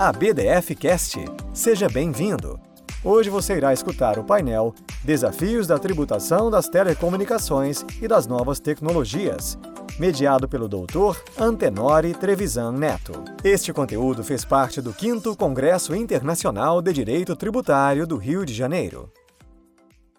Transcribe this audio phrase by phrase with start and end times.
[0.00, 1.18] a BDF Cast.
[1.52, 2.58] Seja bem-vindo.
[3.04, 9.58] Hoje você irá escutar o painel Desafios da Tributação das Telecomunicações e das Novas Tecnologias,
[9.98, 11.20] mediado pelo Dr.
[11.38, 13.12] Antenori Trevisan Neto.
[13.44, 19.12] Este conteúdo fez parte do 5 Congresso Internacional de Direito Tributário do Rio de Janeiro.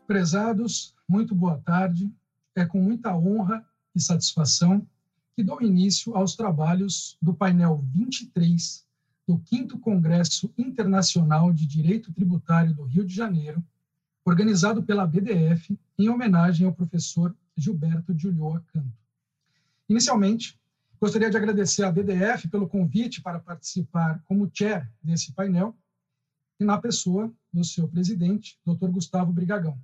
[0.05, 2.07] Prezados, muito boa tarde.
[2.55, 4.85] É com muita honra e satisfação
[5.35, 8.90] que dou início aos trabalhos do painel 23
[9.27, 13.63] do 5 Congresso Internacional de Direito Tributário do Rio de Janeiro,
[14.25, 19.01] organizado pela BDF em homenagem ao professor Gilberto de Ulloa Canto.
[19.89, 20.59] Inicialmente,
[20.99, 25.75] gostaria de agradecer à BDF pelo convite para participar como chair desse painel
[26.59, 28.89] e na pessoa do seu presidente, Dr.
[28.89, 29.77] Gustavo Brigagão.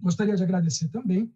[0.00, 1.32] Gostaria de agradecer também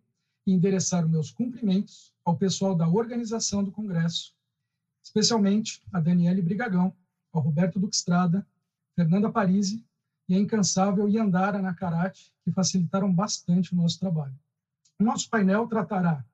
[0.46, 4.35] e endereçar os meus cumprimentos ao pessoal da organização do Congresso,
[5.06, 6.92] especialmente a Daniele Brigagão,
[7.32, 8.44] ao Roberto Duxtrada,
[8.96, 9.86] Fernanda Parisi
[10.28, 14.36] e a incansável Yandara Nakarate, que facilitaram bastante o nosso trabalho.
[14.98, 16.24] O nosso painel tratará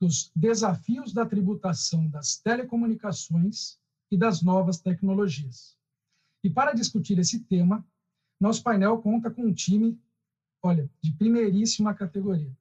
[0.00, 3.78] dos desafios da tributação das telecomunicações
[4.10, 5.76] e das novas tecnologias.
[6.42, 7.86] E para discutir esse tema,
[8.40, 10.00] nosso painel conta com um time,
[10.62, 12.56] olha, de primeiríssima categoria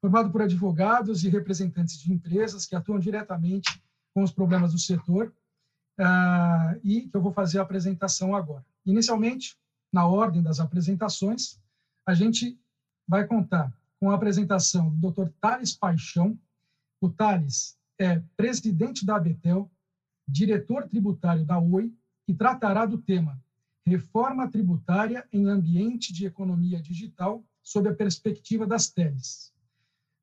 [0.00, 3.82] formado por advogados e representantes de empresas que atuam diretamente
[4.18, 5.32] com os problemas do setor,
[6.00, 8.66] uh, e que eu vou fazer a apresentação agora.
[8.84, 9.56] Inicialmente,
[9.92, 11.56] na ordem das apresentações,
[12.04, 12.58] a gente
[13.06, 15.28] vai contar com a apresentação do Dr.
[15.40, 16.36] Thales Paixão.
[17.00, 19.70] O Thales é presidente da Abetel,
[20.26, 21.94] diretor tributário da Oi
[22.26, 23.40] e tratará do tema
[23.86, 29.54] Reforma tributária em ambiente de economia digital sob a perspectiva das teles.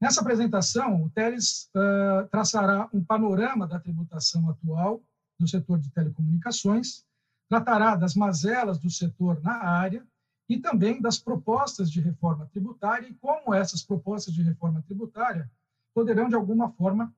[0.02, 5.02] Nessa apresentação, o Teles uh, traçará um panorama da tributação atual
[5.40, 7.06] do setor de telecomunicações,
[7.50, 10.06] tratará das mazelas do setor na área
[10.50, 15.50] e também das propostas de reforma tributária e como essas propostas de reforma tributária
[15.94, 17.14] poderão, de alguma forma,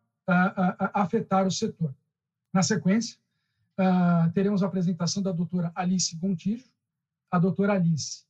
[0.94, 1.94] afetar o setor.
[2.54, 3.18] Na sequência,
[4.34, 6.70] teremos a apresentação da doutora Alice Gontijo.
[7.32, 8.24] A doutora Alice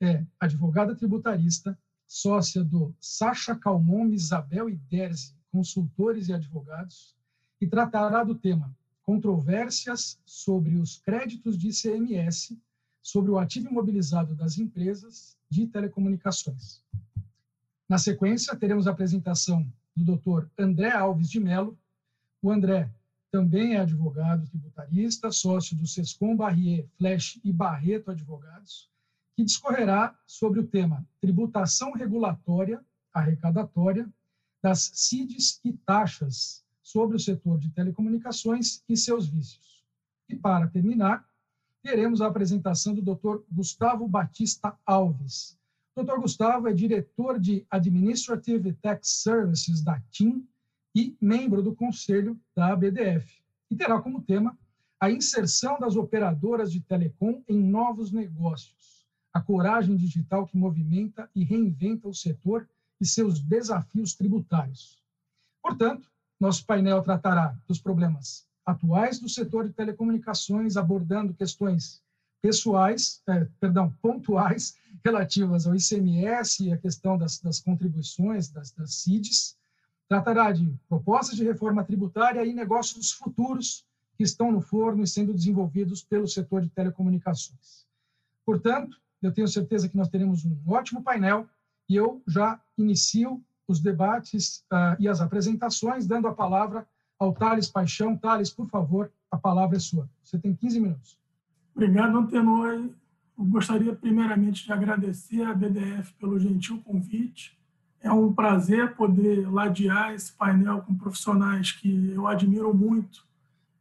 [0.00, 1.76] é advogada tributarista,
[2.08, 7.14] sócia do Sacha Calmon, Isabel e Derzi, consultores e advogados,
[7.60, 12.58] e tratará do tema controvérsias sobre os créditos de ICMS
[13.02, 16.82] sobre o ativo imobilizado das empresas de telecomunicações.
[17.88, 20.46] Na sequência, teremos a apresentação do Dr.
[20.58, 21.78] André Alves de Mello.
[22.42, 22.90] O André
[23.30, 28.90] também é advogado tributarista, sócio do Sescom Barrier, Flash e Barreto Advogados,
[29.38, 32.84] que discorrerá sobre o tema tributação regulatória
[33.14, 34.12] arrecadatória
[34.60, 39.86] das CIDs e taxas sobre o setor de telecomunicações e seus vícios.
[40.28, 41.24] E, para terminar,
[41.84, 43.44] teremos a apresentação do Dr.
[43.48, 45.56] Gustavo Batista Alves.
[45.96, 46.18] Dr.
[46.18, 50.44] Gustavo é diretor de Administrative Tax Services da TIM
[50.92, 53.40] e membro do conselho da ABDF.
[53.70, 54.58] E terá como tema
[54.98, 58.97] a inserção das operadoras de telecom em novos negócios
[59.38, 62.68] a coragem digital que movimenta e reinventa o setor
[63.00, 64.98] e seus desafios tributários.
[65.62, 66.10] Portanto,
[66.40, 72.02] nosso painel tratará dos problemas atuais do setor de telecomunicações, abordando questões
[72.42, 78.94] pessoais, eh, perdão, pontuais relativas ao ICMS e a questão das, das contribuições das, das
[78.94, 79.56] CIDs.
[80.08, 85.32] Tratará de propostas de reforma tributária e negócios futuros que estão no forno e sendo
[85.32, 87.86] desenvolvidos pelo setor de telecomunicações.
[88.44, 91.46] Portanto, eu tenho certeza que nós teremos um ótimo painel
[91.88, 96.86] e eu já inicio os debates uh, e as apresentações, dando a palavra
[97.18, 98.16] ao Thales Paixão.
[98.16, 100.08] Thales, por favor, a palavra é sua.
[100.22, 101.18] Você tem 15 minutos.
[101.74, 102.90] Obrigado, Antenor.
[103.38, 107.58] Eu gostaria, primeiramente, de agradecer à BDF pelo gentil convite.
[108.00, 113.26] É um prazer poder ladear esse painel com profissionais que eu admiro muito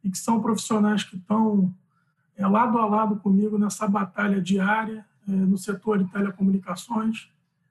[0.03, 1.73] e que são profissionais que estão
[2.35, 7.29] é, lado a lado comigo nessa batalha diária no setor de telecomunicações.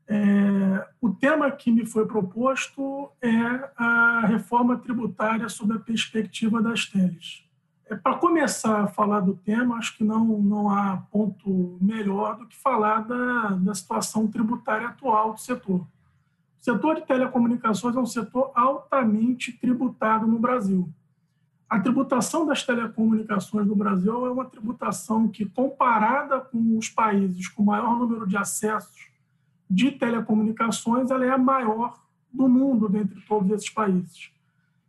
[0.09, 6.87] É, o tema que me foi proposto é a reforma tributária sob a perspectiva das
[6.87, 7.45] teles.
[7.89, 12.47] É, Para começar a falar do tema, acho que não, não há ponto melhor do
[12.47, 15.81] que falar da, da situação tributária atual do setor.
[15.81, 20.89] O setor de telecomunicações é um setor altamente tributado no Brasil.
[21.69, 27.65] A tributação das telecomunicações no Brasil é uma tributação que, comparada com os países com
[27.65, 29.09] maior número de acessos
[29.69, 32.01] de telecomunicações, ela é a maior
[32.33, 34.31] do mundo dentre todos esses países.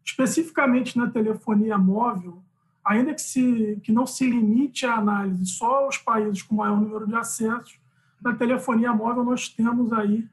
[0.05, 2.43] Especificamente na telefonia móvel,
[2.85, 7.07] ainda que, se, que não se limite a análise só aos países com maior número
[7.07, 7.79] de acessos,
[8.21, 10.27] na telefonia móvel nós temos aí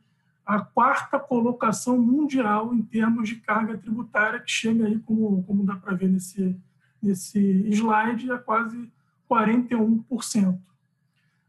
[0.44, 5.76] a quarta colocação mundial em termos de carga tributária, que chega aí, como, como dá
[5.76, 6.56] para ver nesse,
[7.02, 8.92] nesse slide, a quase
[9.30, 10.58] 41%.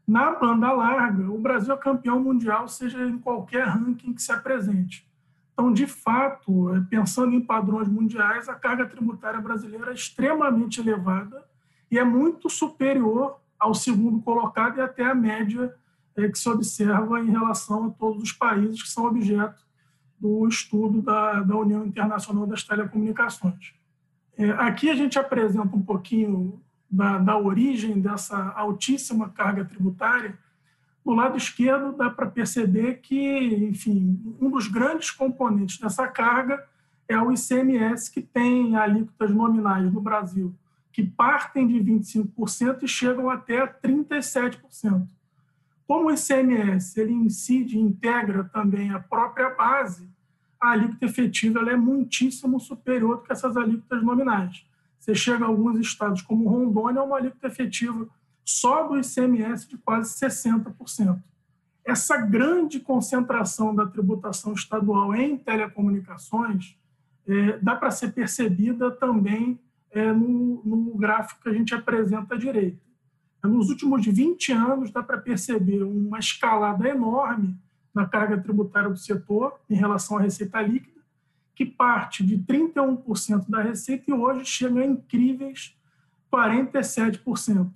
[0.06, 5.06] Na banda larga, o Brasil é campeão mundial, seja em qualquer ranking que se apresente.
[5.52, 11.44] Então, de fato, é, pensando em padrões mundiais, a carga tributária brasileira é extremamente elevada
[11.90, 15.74] e é muito superior ao segundo colocado e até à média
[16.16, 19.64] é, que se observa em relação a todos os países que são objeto
[20.18, 23.74] do estudo da, da União Internacional das Telecomunicações.
[24.36, 26.60] É, aqui a gente apresenta um pouquinho
[26.90, 30.38] da, da origem dessa altíssima carga tributária,
[31.04, 36.66] do lado esquerdo dá para perceber que, enfim, um dos grandes componentes dessa carga
[37.08, 40.52] é o ICMS, que tem alíquotas nominais no Brasil
[40.96, 45.06] que partem de 25% e chegam até 37%.
[45.86, 50.10] Como o ICMS ele incide e integra também a própria base,
[50.60, 54.66] a alíquota efetiva é muitíssimo superior do que essas alíquotas nominais.
[54.98, 58.08] Você chega a alguns estados, como Rondônia, uma alíquota efetiva
[58.44, 61.22] só do ICMS de quase 60%.
[61.84, 66.76] Essa grande concentração da tributação estadual em telecomunicações
[67.28, 69.60] é, dá para ser percebida também
[69.92, 72.85] é, no, no gráfico que a gente apresenta à direita.
[73.46, 77.56] Nos últimos 20 anos, dá para perceber uma escalada enorme
[77.94, 81.00] na carga tributária do setor em relação à receita líquida,
[81.54, 85.74] que parte de 31% da receita e hoje chega a incríveis
[86.30, 87.70] 47%.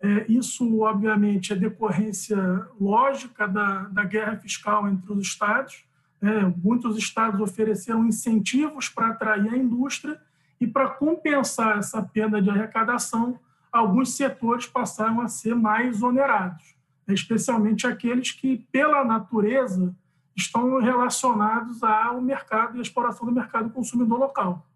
[0.00, 2.36] É, isso, obviamente, é decorrência
[2.80, 5.84] lógica da, da guerra fiscal entre os estados.
[6.20, 10.20] É, muitos estados ofereceram incentivos para atrair a indústria
[10.60, 13.38] e, para compensar essa perda de arrecadação,
[13.76, 16.76] alguns setores passaram a ser mais onerados,
[17.08, 19.94] especialmente aqueles que, pela natureza,
[20.34, 24.66] estão relacionados ao mercado e à exploração do mercado consumidor local.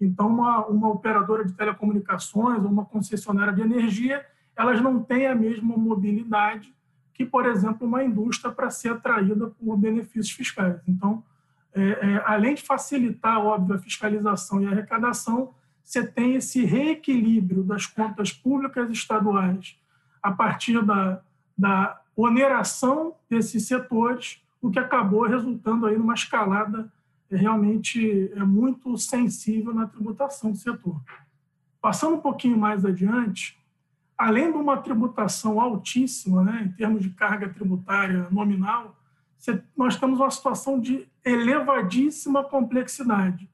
[0.00, 4.24] Então, uma, uma operadora de telecomunicações ou uma concessionária de energia,
[4.56, 6.74] elas não têm a mesma mobilidade
[7.14, 10.80] que, por exemplo, uma indústria para ser atraída por benefícios fiscais.
[10.88, 11.22] Então,
[11.74, 17.62] é, é, além de facilitar, óbvio, a fiscalização e a arrecadação, você tem esse reequilíbrio
[17.62, 19.78] das contas públicas estaduais
[20.22, 21.20] a partir da,
[21.56, 26.90] da oneração desses setores o que acabou resultando aí numa escalada
[27.28, 31.00] realmente é muito sensível na tributação do setor.
[31.80, 33.58] Passando um pouquinho mais adiante,
[34.16, 38.96] além de uma tributação altíssima, né, em termos de carga tributária nominal,
[39.76, 43.50] nós temos uma situação de elevadíssima complexidade.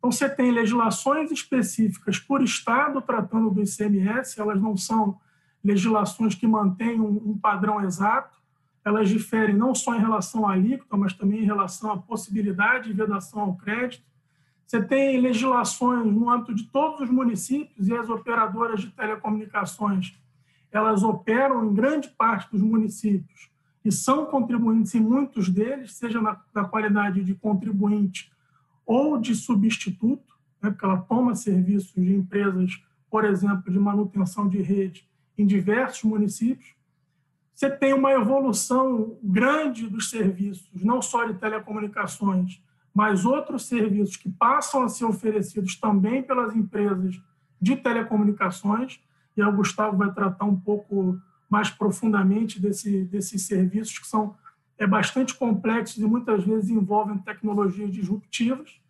[0.00, 5.20] Então, você tem legislações específicas por Estado tratando do ICMS, elas não são
[5.62, 8.40] legislações que mantêm um padrão exato,
[8.82, 12.94] elas diferem não só em relação à alíquota, mas também em relação à possibilidade de
[12.94, 14.02] vedação ao crédito.
[14.66, 20.18] Você tem legislações no âmbito de todos os municípios e as operadoras de telecomunicações,
[20.72, 23.50] elas operam em grande parte dos municípios
[23.84, 28.32] e são contribuintes em muitos deles, seja na, na qualidade de contribuinte
[28.84, 34.60] ou de substituto, né, porque ela toma serviços de empresas, por exemplo, de manutenção de
[34.60, 36.74] rede em diversos municípios
[37.60, 42.58] você tem uma evolução grande dos serviços, não só de telecomunicações,
[42.94, 47.20] mas outros serviços que passam a ser oferecidos também pelas empresas
[47.60, 48.98] de telecomunicações,
[49.36, 51.20] e o Gustavo vai tratar um pouco
[51.50, 54.34] mais profundamente desse, desses serviços que são
[54.80, 58.80] é, bastante complexos e muitas vezes envolvem tecnologias disruptivas.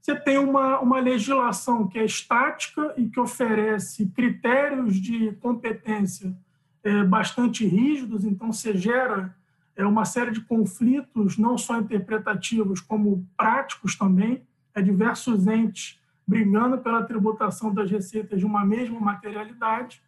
[0.00, 6.34] Você tem uma, uma legislação que é estática e que oferece critérios de competência
[6.82, 9.36] é, bastante rígidos, então você gera
[9.76, 14.42] é, uma série de conflitos, não só interpretativos, como práticos também,
[14.74, 20.02] é diversos entes brigando pela tributação das receitas de uma mesma materialidade.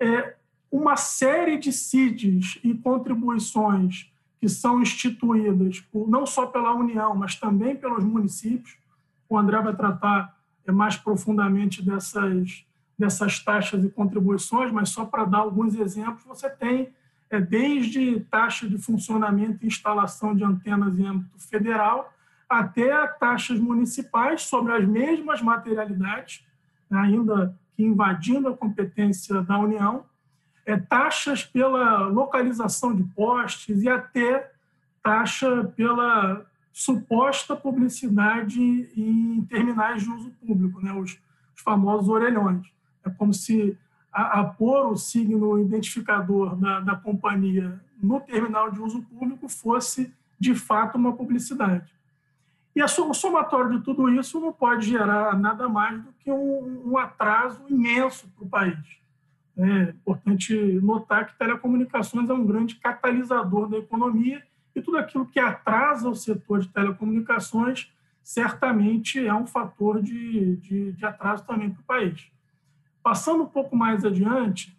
[0.00, 0.36] É,
[0.70, 7.34] uma série de CIDs e contribuições que são instituídas por, não só pela União, mas
[7.34, 8.76] também pelos municípios.
[9.28, 12.64] O André vai tratar é, mais profundamente dessas
[12.98, 16.92] dessas taxas e contribuições, mas só para dar alguns exemplos, você tem
[17.30, 22.12] é, desde taxa de funcionamento e instalação de antenas em âmbito federal,
[22.48, 26.44] até taxas municipais sobre as mesmas materialidades,
[26.90, 30.04] né, ainda que invadindo a competência da União,
[30.68, 34.50] é, taxas pela localização de postes e até
[35.02, 38.60] taxa pela suposta publicidade
[38.96, 41.18] em terminais de uso público, né, os
[41.58, 42.66] os famosos orelhões.
[43.04, 43.76] É como se
[44.12, 50.14] a, a pôr o signo identificador da, da companhia no terminal de uso público fosse,
[50.38, 51.92] de fato, uma publicidade.
[52.76, 56.96] E o somatório de tudo isso não pode gerar nada mais do que um, um
[56.96, 58.97] atraso imenso para o país.
[59.58, 64.42] É importante notar que telecomunicações é um grande catalisador da economia
[64.74, 70.92] e tudo aquilo que atrasa o setor de telecomunicações certamente é um fator de, de,
[70.92, 72.30] de atraso também para o país.
[73.02, 74.78] Passando um pouco mais adiante,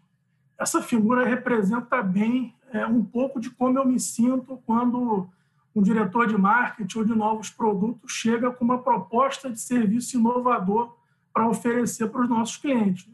[0.58, 5.28] essa figura representa bem é, um pouco de como eu me sinto quando
[5.76, 10.96] um diretor de marketing ou de novos produtos chega com uma proposta de serviço inovador
[11.34, 13.10] para oferecer para os nossos clientes.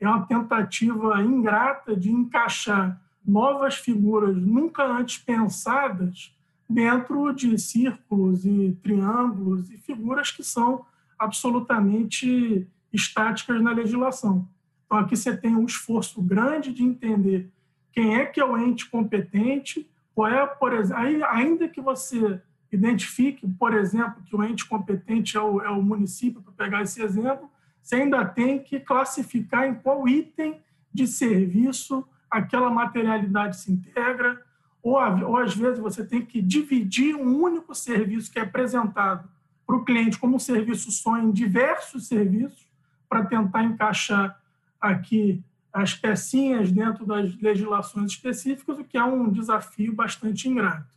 [0.00, 6.34] É uma tentativa ingrata de encaixar novas figuras nunca antes pensadas
[6.68, 10.84] dentro de círculos e triângulos e figuras que são
[11.18, 14.48] absolutamente estáticas na legislação.
[14.86, 17.50] Então, aqui você tem um esforço grande de entender
[17.92, 22.40] quem é que é o ente competente, qual é, por exemplo, ainda que você
[22.72, 27.02] identifique, por exemplo, que o ente competente é o, é o município, para pegar esse
[27.02, 27.50] exemplo,
[27.82, 30.60] você ainda tem que classificar em qual item
[30.92, 34.40] de serviço aquela materialidade se integra,
[34.82, 39.28] ou, ou às vezes você tem que dividir um único serviço que é apresentado
[39.66, 42.68] para o cliente como um serviço só em diversos serviços,
[43.08, 44.40] para tentar encaixar
[44.80, 50.88] aqui as pecinhas dentro das legislações específicas, o que é um desafio bastante ingrato.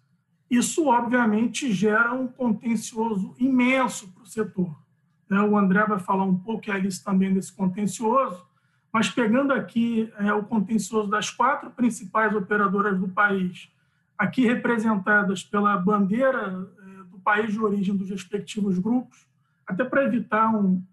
[0.49, 4.82] Isso, obviamente, gera um contencioso imenso para o setor.
[5.29, 5.39] Né?
[5.41, 8.45] O André vai falar um pouco, e a Alice também, desse contencioso,
[8.91, 13.71] mas pegando aqui é, o contencioso das quatro principais operadoras do país,
[14.17, 19.25] aqui representadas pela bandeira é, do país de origem dos respectivos grupos,
[19.65, 20.83] até para evitar um,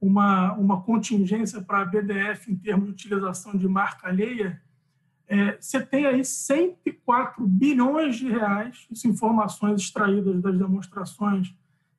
[0.00, 4.60] uma, uma contingência para a BDF em termos de utilização de marca alheia,
[5.28, 11.54] é, você tem aí 104 bilhões de reais, isso informações extraídas das demonstrações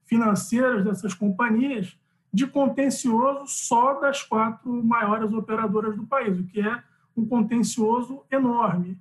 [0.07, 1.97] financeiras dessas companhias,
[2.33, 6.81] de contencioso só das quatro maiores operadoras do país, o que é
[7.15, 8.97] um contencioso enorme.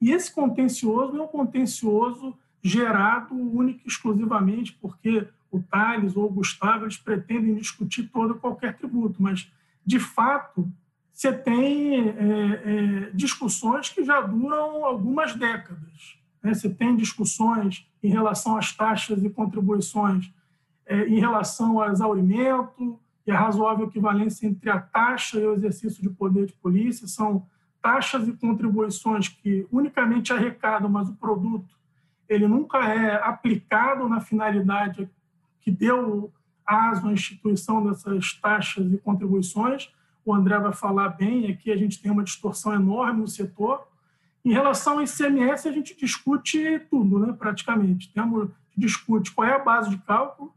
[0.00, 6.32] E esse contencioso é um contencioso gerado único e exclusivamente porque o Thales ou o
[6.32, 9.50] Gustavo eles pretendem discutir todo qualquer tributo, mas,
[9.84, 10.70] de fato,
[11.12, 16.16] você tem é, é, discussões que já duram algumas décadas.
[16.42, 16.54] Né?
[16.54, 20.30] Você tem discussões em relação às taxas e contribuições
[20.88, 26.02] é, em relação ao exaurimento e a razoável equivalência entre a taxa e o exercício
[26.02, 27.06] de poder de polícia.
[27.06, 27.46] São
[27.80, 31.78] taxas e contribuições que unicamente arrecadam, mas o produto
[32.28, 35.08] ele nunca é aplicado na finalidade
[35.60, 36.32] que deu
[36.66, 39.90] aso à instituição dessas taxas e contribuições.
[40.24, 43.86] O André vai falar bem, aqui a gente tem uma distorção enorme no setor.
[44.44, 48.12] Em relação ao ICMS, a gente discute tudo, né, praticamente.
[48.12, 50.52] Temos, discute qual é a base de cálculo,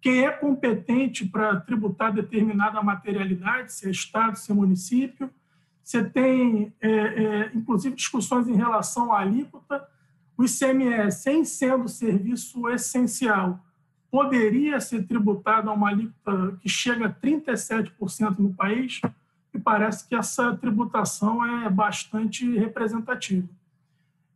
[0.00, 5.30] quem é competente para tributar determinada materialidade, se é Estado, se é município.
[5.82, 9.86] Você tem, é, é, inclusive, discussões em relação à alíquota.
[10.36, 13.60] O ICMS, em sendo serviço essencial,
[14.10, 19.00] poderia ser tributado a uma alíquota que chega a 37% no país,
[19.52, 23.48] e parece que essa tributação é bastante representativa.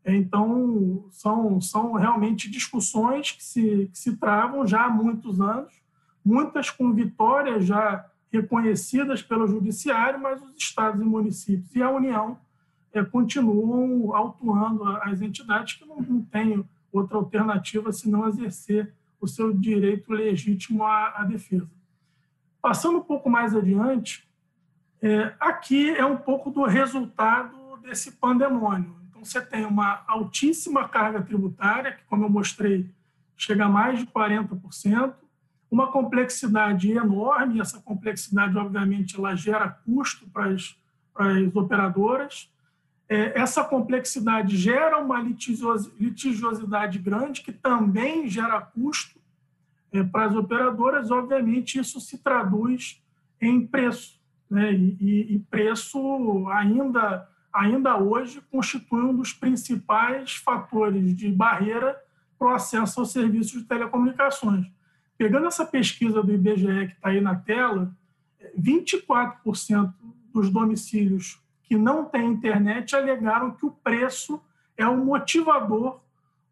[0.05, 5.73] Então, são, são realmente discussões que se, que se travam já há muitos anos,
[6.25, 12.39] muitas com vitórias já reconhecidas pelo Judiciário, mas os estados e municípios e a União
[12.93, 19.53] é, continuam autuando as entidades que não, não têm outra alternativa senão exercer o seu
[19.53, 21.71] direito legítimo à, à defesa.
[22.61, 24.29] Passando um pouco mais adiante,
[25.01, 29.04] é, aqui é um pouco do resultado desse pandemônio.
[29.25, 32.91] Você tem uma altíssima carga tributária, que, como eu mostrei,
[33.37, 35.15] chega a mais de 40%,
[35.71, 40.77] uma complexidade enorme, e essa complexidade, obviamente, ela gera custo para as,
[41.13, 42.49] para as operadoras,
[43.09, 49.21] é, essa complexidade gera uma litigiosidade grande, que também gera custo
[49.93, 51.11] é, para as operadoras.
[51.11, 53.03] Obviamente, isso se traduz
[53.41, 54.19] em preço.
[54.51, 54.73] Né?
[54.73, 61.97] E, e, preço, ainda, ainda hoje, constitui um dos principais fatores de barreira
[62.37, 64.67] para o acesso aos serviços de telecomunicações.
[65.17, 67.95] Pegando essa pesquisa do IBGE que está aí na tela,
[68.59, 69.95] 24%
[70.33, 74.43] dos domicílios que não têm internet alegaram que o preço
[74.77, 76.01] é o motivador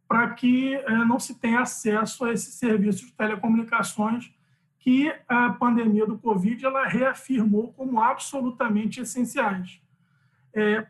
[0.07, 4.33] para que é, não se tenha acesso a esse serviço de telecomunicações
[4.79, 9.81] que a pandemia do Covid ela reafirmou como absolutamente essenciais.
[10.53, 10.87] É,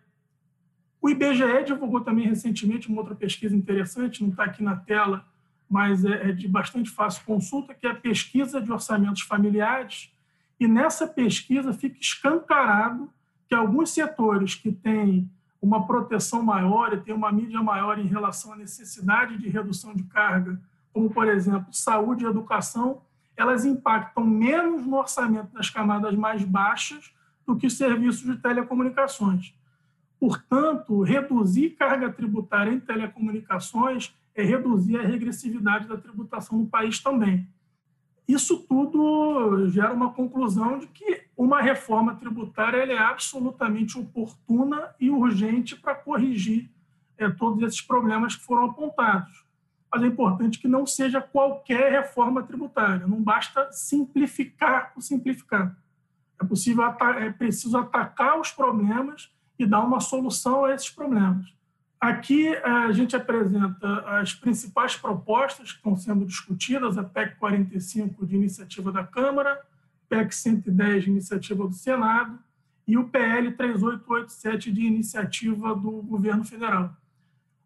[1.02, 5.26] o IBGE divulgou também recentemente uma outra pesquisa interessante, não está aqui na tela,
[5.68, 10.12] mas é, é de bastante fácil consulta, que é a pesquisa de orçamentos familiares.
[10.60, 13.10] E nessa pesquisa fica escancarado
[13.48, 15.28] que alguns setores que têm
[15.60, 20.04] uma proteção maior e têm uma mídia maior em relação à necessidade de redução de
[20.04, 20.60] carga,
[20.92, 23.02] como, por exemplo, saúde e educação,
[23.36, 27.12] elas impactam menos no orçamento das camadas mais baixas
[27.44, 29.52] do que os serviços de telecomunicações.
[30.22, 37.44] Portanto, reduzir carga tributária em telecomunicações é reduzir a regressividade da tributação no país também.
[38.28, 45.74] Isso tudo gera uma conclusão de que uma reforma tributária é absolutamente oportuna e urgente
[45.74, 46.70] para corrigir
[47.18, 49.44] é, todos esses problemas que foram apontados.
[49.92, 55.76] Mas é importante que não seja qualquer reforma tributária, não basta simplificar por simplificar.
[56.40, 59.28] É, possível, é preciso atacar os problemas
[59.58, 61.46] e dar uma solução a esses problemas.
[62.00, 68.26] Aqui eh, a gente apresenta as principais propostas que estão sendo discutidas, a PEC 45
[68.26, 69.60] de iniciativa da Câmara,
[70.08, 72.38] PEC 110 de iniciativa do Senado
[72.88, 76.94] e o PL 3887 de iniciativa do governo federal.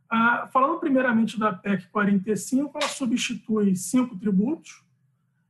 [0.09, 4.85] Ah, falando primeiramente da PEC 45, ela substitui cinco tributos,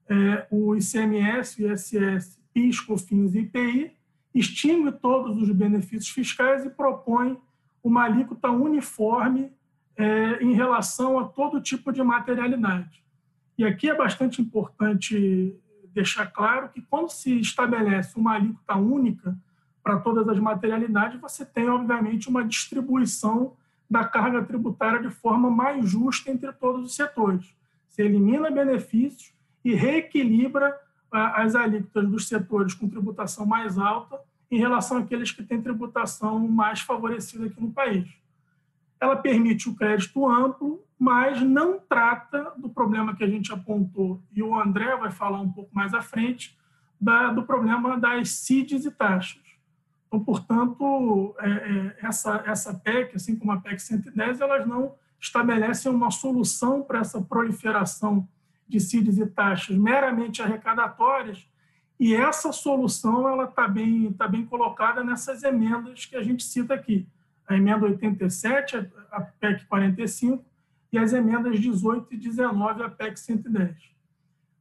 [0.09, 3.97] é, o ICMS, o ISS, PIS, COFINS e IPI,
[4.39, 7.39] extingue todos os benefícios fiscais e propõe
[7.83, 9.51] uma alíquota uniforme
[9.97, 13.03] é, em relação a todo tipo de materialidade.
[13.57, 15.57] E aqui é bastante importante
[15.95, 19.37] deixar claro que quando se estabelece uma alíquota única
[19.83, 23.57] para todas as materialidades, você tem, obviamente, uma distribuição
[23.89, 27.57] da carga tributária de forma mais justa entre todos os setores.
[27.89, 29.33] Você elimina benefícios
[29.65, 30.77] e reequilibra
[31.17, 34.21] as alíquotas dos setores com tributação mais alta
[34.51, 38.09] em relação àqueles que têm tributação mais favorecida aqui no país.
[39.01, 44.43] Ela permite o crédito amplo, mas não trata do problema que a gente apontou, e
[44.43, 46.57] o André vai falar um pouco mais à frente,
[46.99, 49.43] da, do problema das CIDs e taxas.
[50.07, 55.93] Então, portanto, é, é, essa, essa PEC, assim como a PEC 110, elas não estabelecem
[55.93, 58.27] uma solução para essa proliferação
[58.69, 61.47] de CIDs e taxas meramente arrecadatórias,
[61.99, 66.75] e essa solução ela está bem, tá bem colocada nessas emendas que a gente cita
[66.75, 67.07] aqui.
[67.49, 70.45] A emenda 87, a PEC 45,
[70.93, 73.77] e as emendas 18 e 19, a PEC 110.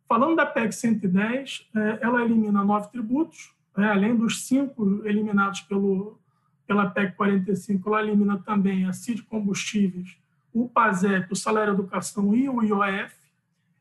[0.07, 6.19] Falando da PEC 110, é, ela elimina nove tributos, né, além dos cinco eliminados pelo,
[6.67, 10.17] pela PEC 45, ela elimina também a CID Combustíveis,
[10.53, 13.13] o PASEP, o Salário Educação e o IOF.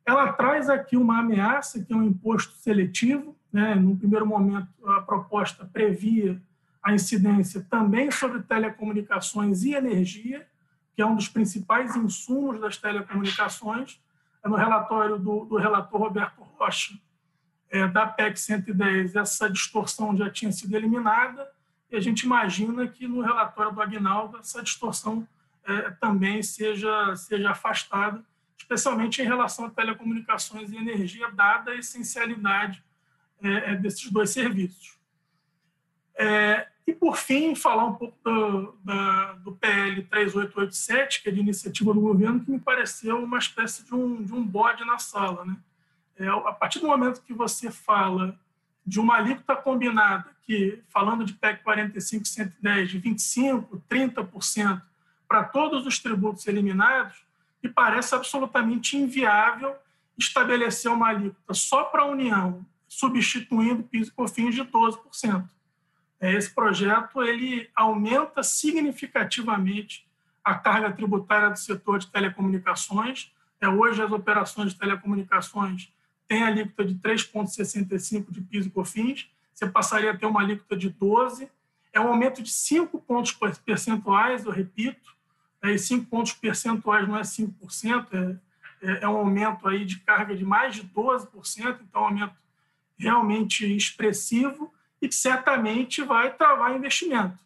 [0.07, 3.75] Ela traz aqui uma ameaça, que é um imposto seletivo, né?
[3.75, 6.41] No primeiro momento, a proposta previa
[6.83, 10.47] a incidência também sobre telecomunicações e energia,
[10.95, 13.99] que é um dos principais insumos das telecomunicações.
[14.43, 16.95] É no relatório do, do relator Roberto Rocha,
[17.71, 21.49] é, da PEC 110, essa distorção já tinha sido eliminada,
[21.91, 25.27] e a gente imagina que no relatório do Agnaldo essa distorção
[25.67, 28.23] é, também seja, seja afastada,
[28.59, 32.83] especialmente em relação a telecomunicações e energia, dada a essencialidade
[33.43, 34.99] é, é, desses dois serviços.
[36.17, 41.41] É, e, por fim, falar um pouco do, da, do PL 3887, que é de
[41.41, 45.45] iniciativa do governo, que me pareceu uma espécie de um, de um bode na sala.
[45.45, 45.57] Né?
[46.19, 48.39] É, a partir do momento que você fala
[48.87, 54.83] de uma alíquota combinada, que, falando de PEC 45 110, de 25%, 30%
[55.27, 57.25] para todos os tributos eliminados,
[57.65, 59.75] me parece absolutamente inviável
[60.19, 65.49] estabelecer uma alíquota só para a União substituindo PIS e COFINS de 12%.
[66.21, 70.07] É, esse projeto ele aumenta significativamente
[70.45, 73.33] a carga tributária do setor de telecomunicações.
[73.61, 75.91] É, hoje, as operações de telecomunicações
[76.29, 80.91] têm alíquota de 3,65% de PIS e COFINS, você passaria a ter uma alíquota de
[80.91, 81.49] 12%.
[81.93, 83.33] É um aumento de 5 pontos
[83.65, 85.14] percentuais, eu repito,
[85.73, 90.37] e 5 pontos percentuais não é 5%, é, é, é um aumento aí de carga
[90.37, 92.35] de mais de 12%, então um aumento
[92.99, 97.39] realmente expressivo e que certamente vai travar investimento.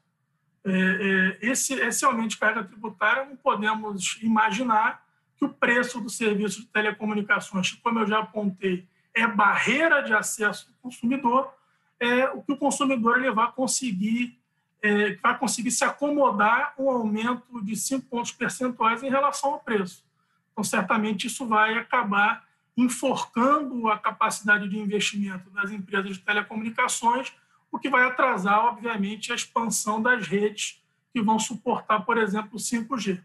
[0.64, 5.04] É, é, esse, esse aumento de carga tributária, não podemos imaginar
[5.36, 10.68] que o preço do serviço de telecomunicações, como eu já apontei, é barreira de acesso
[10.68, 11.52] do consumidor,
[12.00, 14.37] é o que o consumidor ele vai conseguir
[14.82, 20.04] é, vai conseguir se acomodar um aumento de 5 pontos percentuais em relação ao preço.
[20.52, 22.44] Então, certamente, isso vai acabar
[22.76, 27.32] enforcando a capacidade de investimento das empresas de telecomunicações,
[27.72, 32.58] o que vai atrasar, obviamente, a expansão das redes que vão suportar, por exemplo, o
[32.58, 33.20] 5G.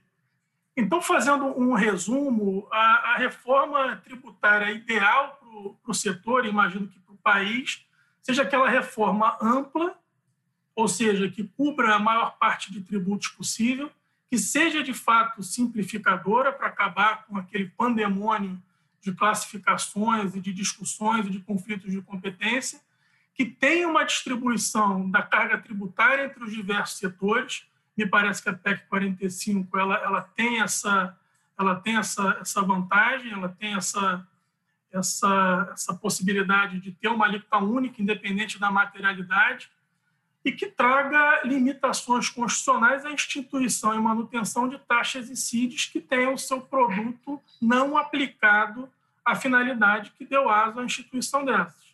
[0.75, 5.39] Então, fazendo um resumo, a, a reforma tributária ideal
[5.83, 7.85] para o setor, imagino que para o país,
[8.23, 9.95] seja aquela reforma ampla,
[10.75, 13.91] ou seja, que cubra a maior parte de tributos possível,
[14.29, 18.61] que seja de fato simplificadora para acabar com aquele pandemônio
[19.01, 22.81] de classificações e de discussões e de conflitos de competência,
[23.35, 27.65] que tenha uma distribuição da carga tributária entre os diversos setores.
[27.95, 31.17] Me parece que a PEC 45 ela, ela tem essa
[31.57, 34.27] ela tem essa, essa vantagem, ela tem essa,
[34.91, 39.69] essa, essa possibilidade de ter uma alíquota única, independente da materialidade,
[40.43, 46.37] e que traga limitações constitucionais à instituição e manutenção de taxas e CIDs que tenham
[46.37, 48.89] seu produto não aplicado
[49.23, 51.93] à finalidade que deu asa à instituição dessas.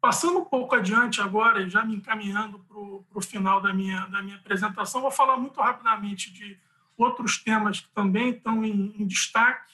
[0.00, 4.36] Passando um pouco adiante agora, já me encaminhando para o final da minha, da minha
[4.36, 6.58] apresentação, vou falar muito rapidamente de
[6.96, 9.72] outros temas que também estão em, em destaque.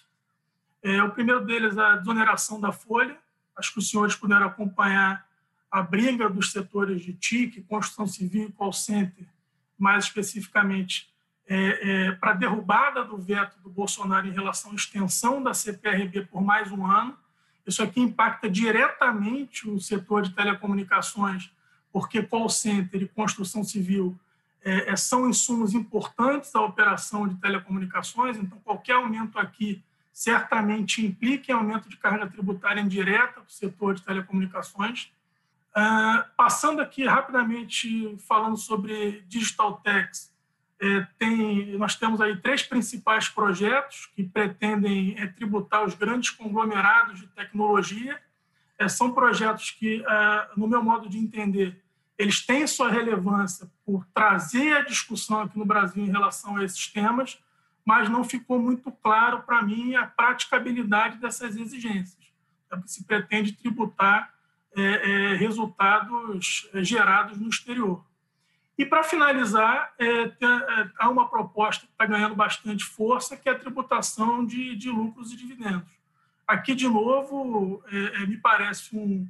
[0.83, 3.17] É, o primeiro deles é a desoneração da folha.
[3.57, 5.26] Acho que os senhores puderam acompanhar
[5.77, 9.27] a briga dos setores de TIC, construção civil e call center,
[9.79, 11.13] mais especificamente,
[11.47, 16.29] é, é, para a derrubada do veto do Bolsonaro em relação à extensão da CPRB
[16.33, 17.15] por mais um ano.
[17.67, 21.53] Isso aqui impacta diretamente o setor de telecomunicações,
[21.93, 24.19] porque call center e construção civil
[24.65, 31.53] é, é são insumos importantes da operação de telecomunicações, então qualquer aumento aqui certamente implica
[31.53, 35.15] em aumento de carga tributária indireta para o setor de telecomunicações.
[35.77, 40.35] Uh, passando aqui rapidamente, falando sobre Digital Techs,
[40.79, 47.21] é, tem, nós temos aí três principais projetos que pretendem é, tributar os grandes conglomerados
[47.21, 48.21] de tecnologia.
[48.79, 51.83] É, são projetos que, ah, no meu modo de entender,
[52.19, 56.87] eles têm sua relevância por trazer a discussão aqui no Brasil em relação a esses
[56.89, 57.39] temas,
[57.85, 62.23] mas não ficou muito claro para mim a praticabilidade dessas exigências.
[62.71, 64.36] É, se pretende tributar
[64.77, 68.05] é, é, resultados é, gerados no exterior.
[68.77, 70.33] E, para finalizar, é, é,
[70.99, 75.33] há uma proposta que está ganhando bastante força, que é a tributação de, de lucros
[75.33, 75.89] e dividendos.
[76.47, 79.27] Aqui, de novo, é, me parece um,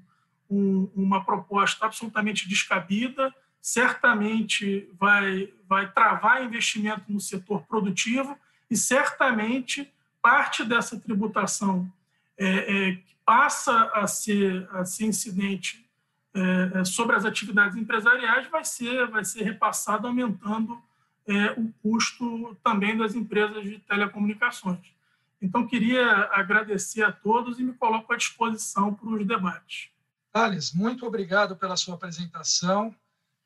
[0.50, 3.32] um, uma proposta absolutamente descabida,
[3.62, 8.36] certamente vai, vai travar investimento no setor produtivo
[8.70, 11.90] e certamente parte dessa tributação
[12.38, 12.46] é,
[12.90, 15.84] é, passa a ser, a ser incidente
[16.32, 20.80] é, é, sobre as atividades empresariais vai ser, vai ser repassado aumentando
[21.26, 24.94] é, o custo também das empresas de telecomunicações.
[25.42, 29.90] Então, queria agradecer a todos e me coloco à disposição para os debates.
[30.32, 32.94] Thales, muito obrigado pela sua apresentação.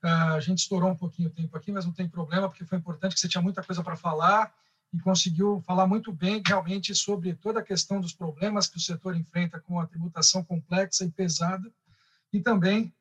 [0.03, 2.79] Ah, a gente estourou um pouquinho o tempo aqui, mas não tem problema, porque foi
[2.79, 4.53] importante que você tinha muita coisa para falar
[4.93, 9.17] e conseguiu falar muito bem realmente sobre toda a questão dos problemas que o setor
[9.17, 11.71] enfrenta com a tributação complexa e pesada
[12.33, 12.93] e também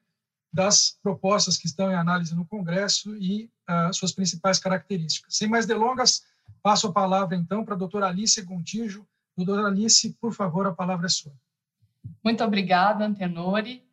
[0.51, 5.35] das propostas que estão em análise no Congresso e uh, suas principais características.
[5.35, 6.23] Sem mais delongas,
[6.61, 9.05] passo a palavra então para a doutora Alice Gontijo.
[9.37, 11.33] Doutora Alice, por favor, a palavra é sua.
[12.23, 13.83] Muito obrigada, Antenori.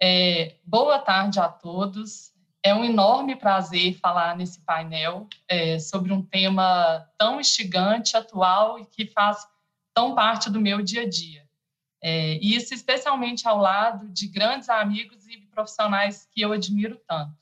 [0.00, 2.32] É, boa tarde a todos.
[2.66, 8.84] É um enorme prazer falar nesse painel é, sobre um tema tão instigante, atual e
[8.84, 9.46] que faz
[9.94, 11.48] tão parte do meu dia a dia.
[12.02, 17.36] É, e isso especialmente ao lado de grandes amigos e profissionais que eu admiro tanto.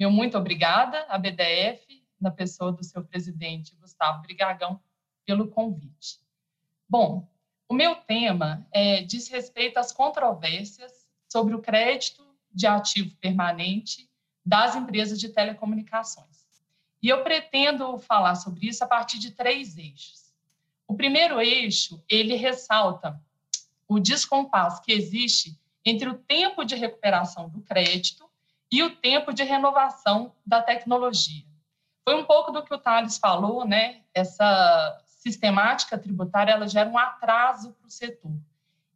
[0.00, 4.80] Meu muito obrigada à BDF, na pessoa do seu presidente, Gustavo Brigagão,
[5.26, 6.18] pelo convite.
[6.88, 7.28] Bom,
[7.68, 14.05] o meu tema é, diz respeito às controvérsias sobre o crédito de ativo permanente
[14.46, 16.46] das empresas de telecomunicações.
[17.02, 20.32] E eu pretendo falar sobre isso a partir de três eixos.
[20.86, 23.20] O primeiro eixo, ele ressalta
[23.88, 28.24] o descompasso que existe entre o tempo de recuperação do crédito
[28.70, 31.44] e o tempo de renovação da tecnologia.
[32.04, 34.02] Foi um pouco do que o Thales falou, né?
[34.14, 38.32] Essa sistemática tributária ela gera um atraso para o setor.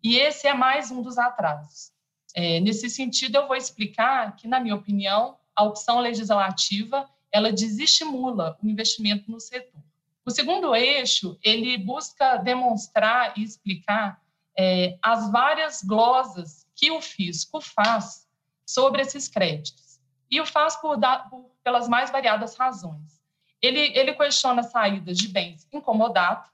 [0.03, 1.93] E esse é mais um dos atrasos.
[2.35, 8.59] É, nesse sentido, eu vou explicar que, na minha opinião, a opção legislativa ela desestimula
[8.63, 9.83] o investimento no setor.
[10.25, 14.23] O segundo eixo ele busca demonstrar e explicar
[14.59, 18.27] é, as várias glosas que o fisco faz
[18.65, 23.21] sobre esses créditos e o faz por, por pelas mais variadas razões.
[23.61, 26.49] Ele, ele questiona saídas de bens incomodados,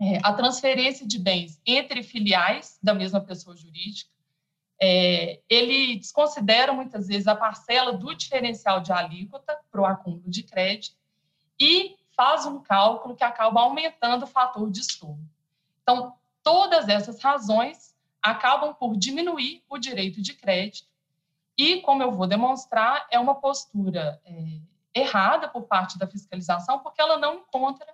[0.00, 4.10] é, a transferência de bens entre filiais da mesma pessoa jurídica.
[4.82, 10.42] É, ele desconsidera muitas vezes a parcela do diferencial de alíquota para o acúmulo de
[10.42, 10.96] crédito
[11.60, 15.20] e faz um cálculo que acaba aumentando o fator de soma.
[15.82, 20.88] Então, todas essas razões acabam por diminuir o direito de crédito
[21.56, 24.60] e, como eu vou demonstrar, é uma postura é,
[24.94, 27.86] errada por parte da fiscalização, porque ela não encontra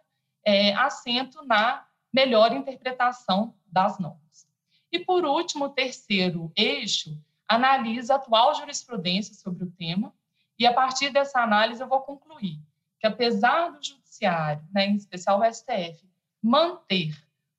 [0.44, 4.45] é, assento na melhor interpretação das normas.
[4.92, 7.18] E, por último, o terceiro eixo
[7.49, 10.12] analisa a atual jurisprudência sobre o tema,
[10.59, 12.59] e a partir dessa análise eu vou concluir
[12.99, 16.09] que, apesar do Judiciário, né, em especial o STF,
[16.42, 17.14] manter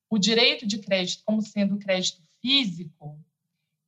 [0.09, 3.19] o direito de crédito como sendo crédito físico,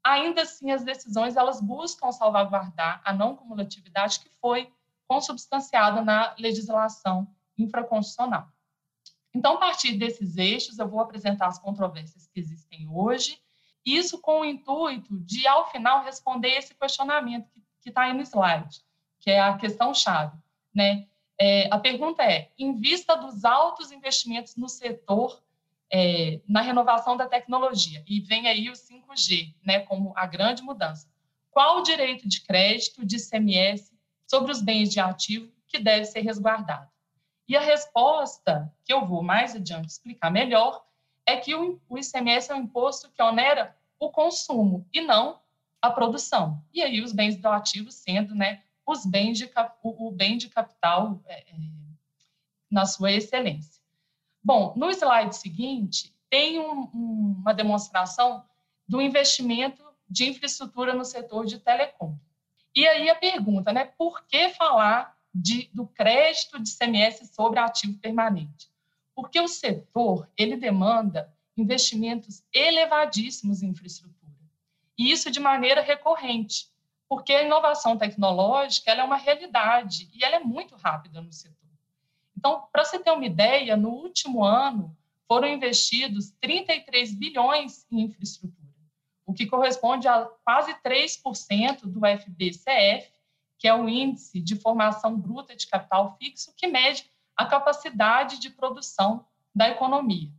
[0.03, 4.71] ainda assim as decisões elas buscam salvaguardar a não cumulatividade que foi
[5.07, 8.47] consubstanciada na legislação infraconstitucional.
[9.33, 13.39] Então, a partir desses eixos, eu vou apresentar as controvérsias que existem hoje,
[13.85, 17.49] isso com o intuito de, ao final, responder esse questionamento
[17.81, 18.81] que está aí no slide,
[19.19, 20.37] que é a questão-chave.
[20.73, 21.07] Né?
[21.39, 25.41] É, a pergunta é: em vista dos altos investimentos no setor
[25.91, 31.07] é, na renovação da tecnologia, e vem aí o 5G né, como a grande mudança,
[31.49, 33.91] qual o direito de crédito de CMS
[34.27, 36.87] sobre os bens de ativo que deve ser resguardado?
[37.49, 40.85] E a resposta, que eu vou mais adiante explicar melhor,
[41.25, 45.39] é que o, ICMS é um imposto que onera o consumo e não
[45.81, 46.63] a produção.
[46.71, 49.49] E aí os bens do ativo sendo né, os bens de,
[49.81, 51.55] o, bem de capital é, é,
[52.69, 53.81] na sua excelência.
[54.43, 56.83] Bom, no slide seguinte, tem um,
[57.41, 58.45] uma demonstração
[58.87, 62.15] do investimento de infraestrutura no setor de telecom.
[62.75, 67.97] E aí a pergunta, né, por que falar de, do crédito de CMS sobre ativo
[67.99, 68.69] permanente.
[69.15, 74.19] Porque o setor ele demanda investimentos elevadíssimos em infraestrutura.
[74.97, 76.67] E isso de maneira recorrente,
[77.07, 81.57] porque a inovação tecnológica é uma realidade e ela é muito rápida no setor.
[82.37, 84.95] Então, para você ter uma ideia, no último ano
[85.27, 88.73] foram investidos 33 bilhões em infraestrutura,
[89.25, 93.11] o que corresponde a quase 3% do FBCF,
[93.59, 98.49] que é o índice de formação bruta de capital fixo, que mede a capacidade de
[98.49, 100.31] produção da economia.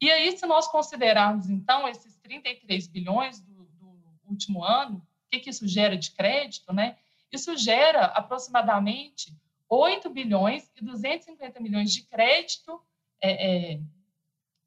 [0.00, 5.40] E aí, se nós considerarmos, então, esses 33 bilhões do, do último ano, o que,
[5.40, 6.96] que isso gera de crédito, né?
[7.30, 9.36] Isso gera aproximadamente
[9.68, 12.80] 8 bilhões e 250 milhões de crédito
[13.20, 13.80] é, é,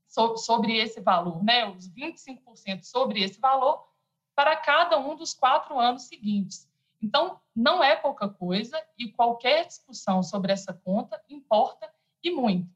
[0.07, 1.67] so, sobre esse valor, né?
[1.67, 3.87] Os 25% sobre esse valor
[4.35, 6.70] para cada um dos quatro anos seguintes.
[7.01, 11.91] Então, não é pouca coisa e qualquer discussão sobre essa conta importa
[12.23, 12.69] e muito.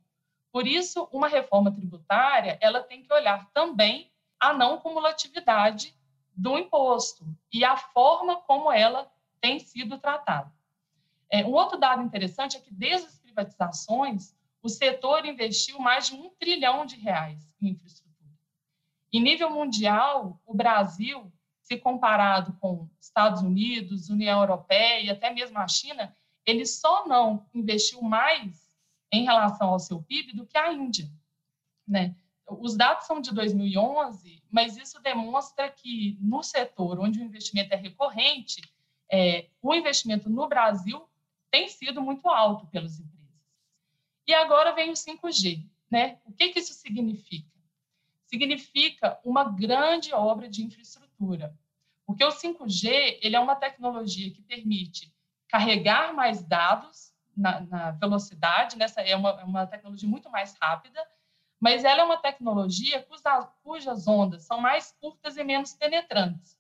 [0.52, 5.96] Por isso, uma reforma tributária, ela tem que olhar também a não cumulatividade
[6.36, 9.10] do imposto e a forma como ela
[9.40, 10.52] tem sido tratada.
[11.30, 16.16] É, um outro dado interessante é que desde as privatizações, o setor investiu mais de
[16.16, 18.32] um trilhão de reais em infraestrutura.
[19.12, 21.32] Em nível mundial, o Brasil
[21.66, 27.50] se comparado com Estados Unidos, União Europeia e até mesmo a China, ele só não
[27.56, 28.72] investiu mais
[29.12, 31.10] em relação ao seu PIB do que a Índia.
[31.88, 32.16] Né?
[32.48, 37.78] Os dados são de 2011, mas isso demonstra que no setor onde o investimento é
[37.78, 38.62] recorrente,
[39.12, 41.10] é, o investimento no Brasil
[41.50, 43.16] tem sido muito alto pelas empresas.
[44.28, 45.68] E agora vem o 5G.
[45.90, 46.20] Né?
[46.26, 47.50] O que, que isso significa?
[48.26, 51.58] Significa uma grande obra de infraestrutura infraestrutura.
[52.06, 55.14] Porque o 5G ele é uma tecnologia que permite
[55.48, 61.06] carregar mais dados na, na velocidade, nessa é uma, é uma tecnologia muito mais rápida,
[61.60, 66.58] mas ela é uma tecnologia cuja, cujas ondas são mais curtas e menos penetrantes.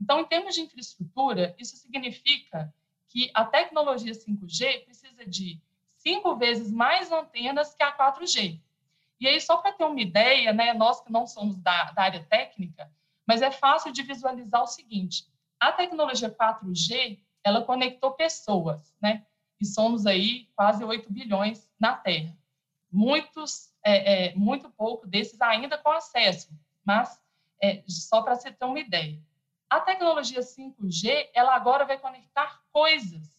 [0.00, 2.72] Então, em termos de infraestrutura, isso significa
[3.08, 5.60] que a tecnologia 5G precisa de
[5.96, 8.60] cinco vezes mais antenas que a 4G.
[9.20, 12.22] E aí, só para ter uma ideia, né, nós que não somos da, da área
[12.24, 12.90] técnica,
[13.26, 15.26] mas é fácil de visualizar o seguinte:
[15.58, 19.26] a tecnologia 4G ela conectou pessoas, né?
[19.60, 22.36] E somos aí quase 8 bilhões na Terra.
[22.90, 26.50] Muitos, é, é, muito pouco desses ainda com acesso,
[26.84, 27.20] mas
[27.62, 29.20] é, só para você ter uma ideia.
[29.68, 33.32] A tecnologia 5G, ela agora vai conectar coisas.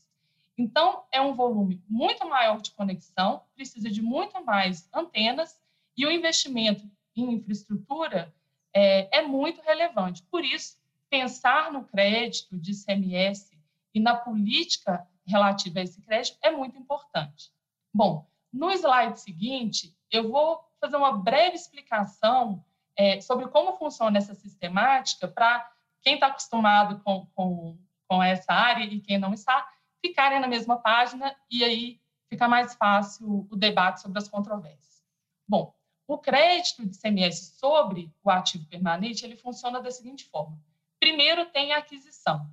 [0.57, 5.59] Então, é um volume muito maior de conexão, precisa de muito mais antenas,
[5.97, 8.33] e o investimento em infraestrutura
[8.75, 10.21] é, é muito relevante.
[10.23, 10.77] Por isso,
[11.09, 13.57] pensar no crédito de ICMS
[13.93, 17.51] e na política relativa a esse crédito é muito importante.
[17.93, 22.63] Bom, no slide seguinte, eu vou fazer uma breve explicação
[22.97, 28.83] é, sobre como funciona essa sistemática para quem está acostumado com, com, com essa área
[28.83, 29.67] e quem não está,
[30.01, 35.03] ficarem na mesma página e aí fica mais fácil o debate sobre as controvérsias.
[35.47, 35.74] Bom,
[36.07, 40.57] o crédito de CMS sobre o ativo permanente, ele funciona da seguinte forma.
[40.99, 42.47] Primeiro tem a aquisição.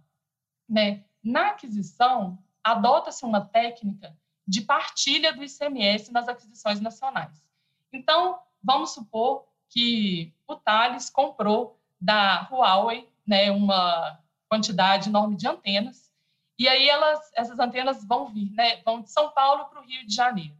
[0.68, 1.04] Né?
[1.22, 7.44] Na aquisição, adota-se uma técnica de partilha do ICMS nas aquisições nacionais.
[7.92, 16.12] Então, vamos supor que o Thales comprou da Huawei né, uma quantidade enorme de antenas,
[16.58, 20.06] e aí elas, essas antenas vão vir, né, vão de São Paulo para o Rio
[20.06, 20.54] de Janeiro.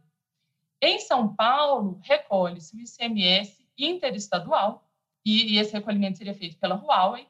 [0.85, 4.85] Em São Paulo, recolhe-se o ICMS interestadual,
[5.25, 7.25] e, esse recolhimento seria feito pela Huawei,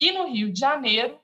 [0.00, 1.20] e no Rio de Janeiro,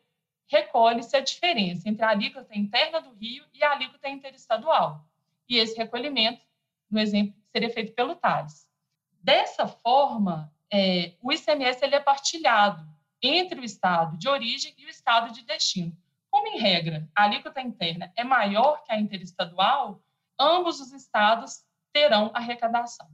[0.46, 5.08] recolhe-se a diferença entre a alíquota interna do Rio e a alíquota interestadual.
[5.48, 6.42] E esse recolhimento,
[6.90, 8.68] no exemplo, seria feito pelo Thales.
[9.12, 12.86] Dessa forma, é, o ICMS ele é partilhado
[13.22, 15.96] entre o estado de origem e o estado de destino.
[16.30, 20.02] Como, em regra, a alíquota interna é maior que a interestadual,
[20.38, 23.08] ambos os estados terão arrecadação.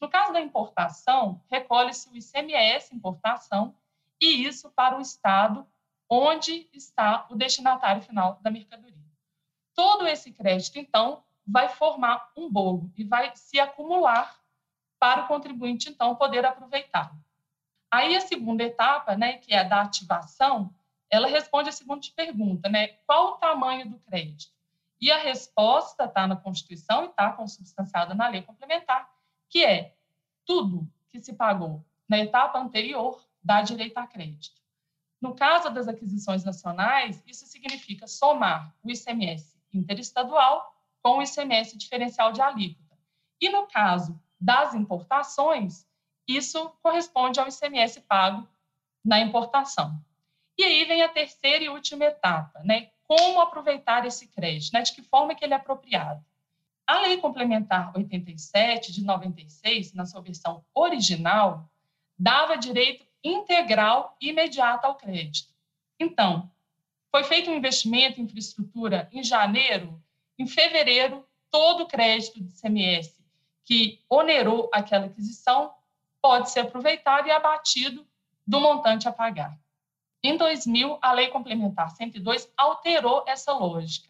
[0.00, 3.74] No caso da importação, recolhe-se o ICMS importação
[4.20, 5.66] e isso para o estado
[6.08, 8.96] onde está o destinatário final da mercadoria.
[9.74, 14.40] Todo esse crédito, então, vai formar um bolo e vai se acumular
[14.98, 17.14] para o contribuinte, então, poder aproveitar.
[17.90, 20.74] Aí a segunda etapa, né, que é a da ativação,
[21.10, 24.55] ela responde a seguinte pergunta, né, qual o tamanho do crédito?
[25.00, 29.10] E a resposta está na Constituição e está consubstanciada na lei complementar,
[29.48, 29.94] que é
[30.44, 34.60] tudo que se pagou na etapa anterior dá direito a crédito.
[35.20, 42.32] No caso das aquisições nacionais, isso significa somar o ICMS interestadual com o ICMS diferencial
[42.32, 42.96] de alíquota.
[43.40, 45.86] E no caso das importações,
[46.28, 48.46] isso corresponde ao ICMS pago
[49.04, 49.98] na importação.
[50.58, 52.90] E aí vem a terceira e última etapa, né?
[53.06, 54.82] Como aproveitar esse crédito, né?
[54.82, 56.24] De que forma que ele é apropriado.
[56.86, 61.68] A Lei Complementar 87 de 96, na sua versão original,
[62.18, 65.52] dava direito integral e imediato ao crédito.
[65.98, 66.50] Então,
[67.10, 70.00] foi feito um investimento em infraestrutura em janeiro,
[70.38, 73.16] em fevereiro, todo o crédito de CMS
[73.66, 75.74] que onerou aquela aquisição
[76.22, 78.06] pode ser aproveitado e abatido
[78.46, 79.58] do montante a pagar.
[80.22, 84.08] Em 2000, a Lei Complementar 102 alterou essa lógica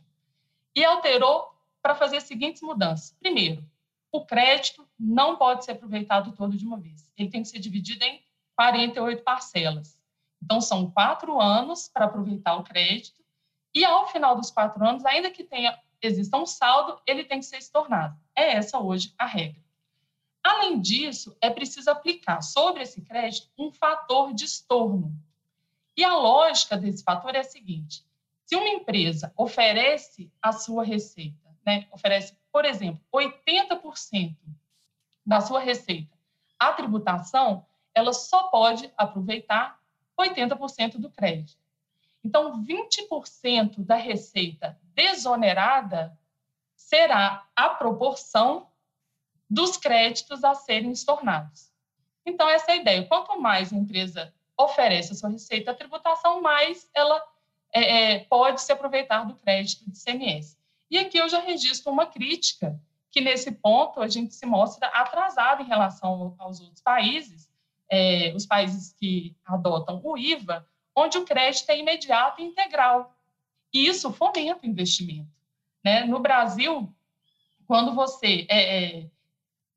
[0.75, 3.17] e alterou para fazer as seguintes mudanças.
[3.21, 3.65] Primeiro,
[4.11, 7.11] o crédito não pode ser aproveitado todo de uma vez.
[7.17, 8.23] Ele tem que ser dividido em
[8.57, 10.01] 48 parcelas.
[10.43, 13.23] Então, são quatro anos para aproveitar o crédito
[13.75, 17.47] e, ao final dos quatro anos, ainda que tenha exista um saldo, ele tem que
[17.47, 18.19] ser estornado.
[18.35, 19.63] É essa hoje a regra.
[20.43, 25.13] Além disso, é preciso aplicar sobre esse crédito um fator de estorno.
[25.97, 28.05] E a lógica desse fator é a seguinte:
[28.45, 34.37] se uma empresa oferece a sua receita, né, oferece, por exemplo, 80%
[35.25, 36.17] da sua receita
[36.59, 39.81] à tributação, ela só pode aproveitar
[40.19, 41.59] 80% do crédito.
[42.23, 46.19] Então, 20% da receita desonerada
[46.75, 48.69] será a proporção
[49.49, 51.73] dos créditos a serem estornados.
[52.25, 53.07] Então, essa é a ideia.
[53.07, 57.23] Quanto mais a empresa oferece a sua receita à tributação, mais ela
[57.73, 60.57] é, é, pode se aproveitar do crédito de CMS.
[60.91, 65.63] E aqui eu já registro uma crítica, que nesse ponto a gente se mostra atrasado
[65.63, 67.49] em relação aos outros países,
[67.91, 73.15] é, os países que adotam o IVA, onde o crédito é imediato e integral.
[73.73, 75.31] E isso fomenta o investimento.
[75.85, 76.05] Né?
[76.05, 76.93] No Brasil,
[77.67, 79.11] quando você é, é,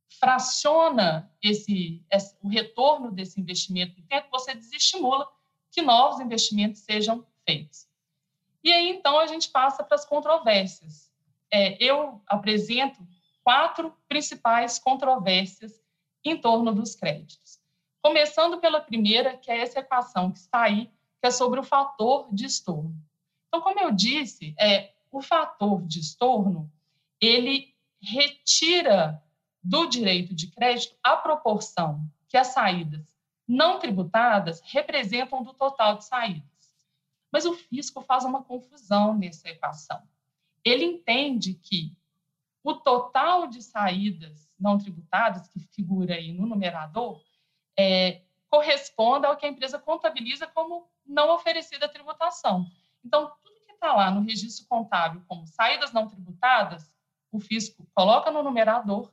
[0.10, 5.28] fraciona esse, esse, o retorno desse investimento no tempo, você desestimula
[5.72, 7.88] que novos investimentos sejam feitos.
[8.64, 11.12] E aí, então, a gente passa para as controvérsias.
[11.52, 13.08] É, eu apresento
[13.44, 15.82] quatro principais controvérsias
[16.24, 17.60] em torno dos créditos.
[18.02, 20.88] Começando pela primeira, que é essa equação que está aí,
[21.22, 22.96] que é sobre o fator de estorno.
[23.48, 26.72] Então, como eu disse, é, o fator de estorno,
[27.20, 29.22] ele retira
[29.70, 33.16] do direito de crédito a proporção que as saídas
[33.48, 36.44] não tributadas representam do total de saídas.
[37.32, 40.02] Mas o fisco faz uma confusão nessa equação.
[40.66, 41.96] Ele entende que
[42.64, 47.22] o total de saídas não tributadas, que figura aí no numerador,
[47.78, 52.66] é, corresponda ao que a empresa contabiliza como não oferecida tributação.
[53.06, 56.92] Então, tudo que está lá no registro contábil como saídas não tributadas
[57.32, 59.12] o fisco coloca no numerador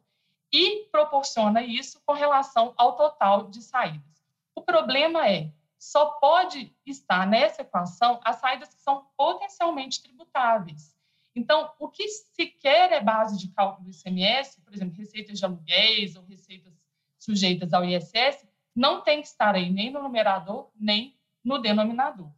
[0.52, 4.24] e proporciona isso com relação ao total de saídas.
[4.54, 10.96] O problema é, só pode estar nessa equação as saídas que são potencialmente tributáveis.
[11.34, 15.44] Então, o que se quer é base de cálculo do ICMS, por exemplo, receitas de
[15.44, 16.72] aluguéis ou receitas
[17.18, 22.30] sujeitas ao ISS, não tem que estar aí nem no numerador, nem no denominador.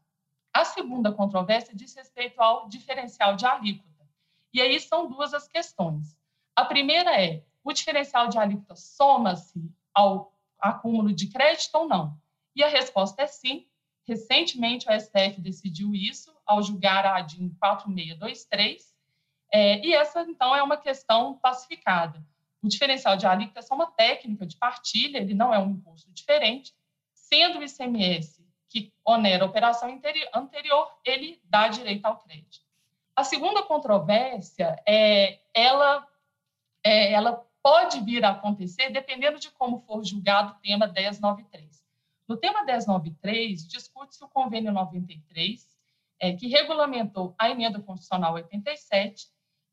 [0.52, 3.88] A segunda controvérsia diz respeito ao diferencial de alíquota.
[4.52, 6.16] E aí são duas as questões.
[6.56, 12.16] A primeira é: o diferencial de alíquota soma-se ao acúmulo de crédito ou não?
[12.54, 13.66] E a resposta é sim.
[14.06, 18.96] Recentemente, o STF decidiu isso ao julgar a ADIM 4623,
[19.52, 22.24] é, e essa, então, é uma questão pacificada.
[22.62, 26.10] O diferencial de alíquota é só uma técnica de partilha, ele não é um imposto
[26.12, 26.74] diferente,
[27.14, 29.88] sendo o ICMS que onera a operação
[30.34, 32.66] anterior, ele dá direito ao crédito.
[33.16, 36.06] A segunda controvérsia é ela,
[36.84, 41.84] é, ela pode vir a acontecer dependendo de como for julgado o tema 1093.
[42.26, 45.68] No tema 1093, discute-se o convênio 93,
[46.18, 49.26] é, que regulamentou a emenda constitucional 87,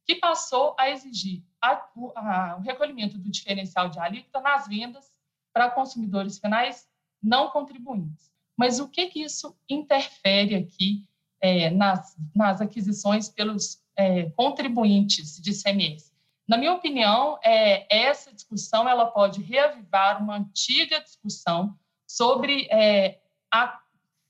[0.06, 1.72] que passou a exigir a,
[2.18, 5.10] a, o recolhimento do diferencial de alíquota nas vendas
[5.54, 6.86] para consumidores finais
[7.24, 8.30] não contribuintes.
[8.58, 11.06] Mas o que, que isso interfere aqui
[11.39, 16.14] é, nas, nas aquisições pelos é, contribuintes de ICMS?
[16.48, 21.76] Na minha opinião, é, essa discussão ela pode reavivar uma antiga discussão
[22.08, 23.20] sobre é,
[23.52, 23.80] a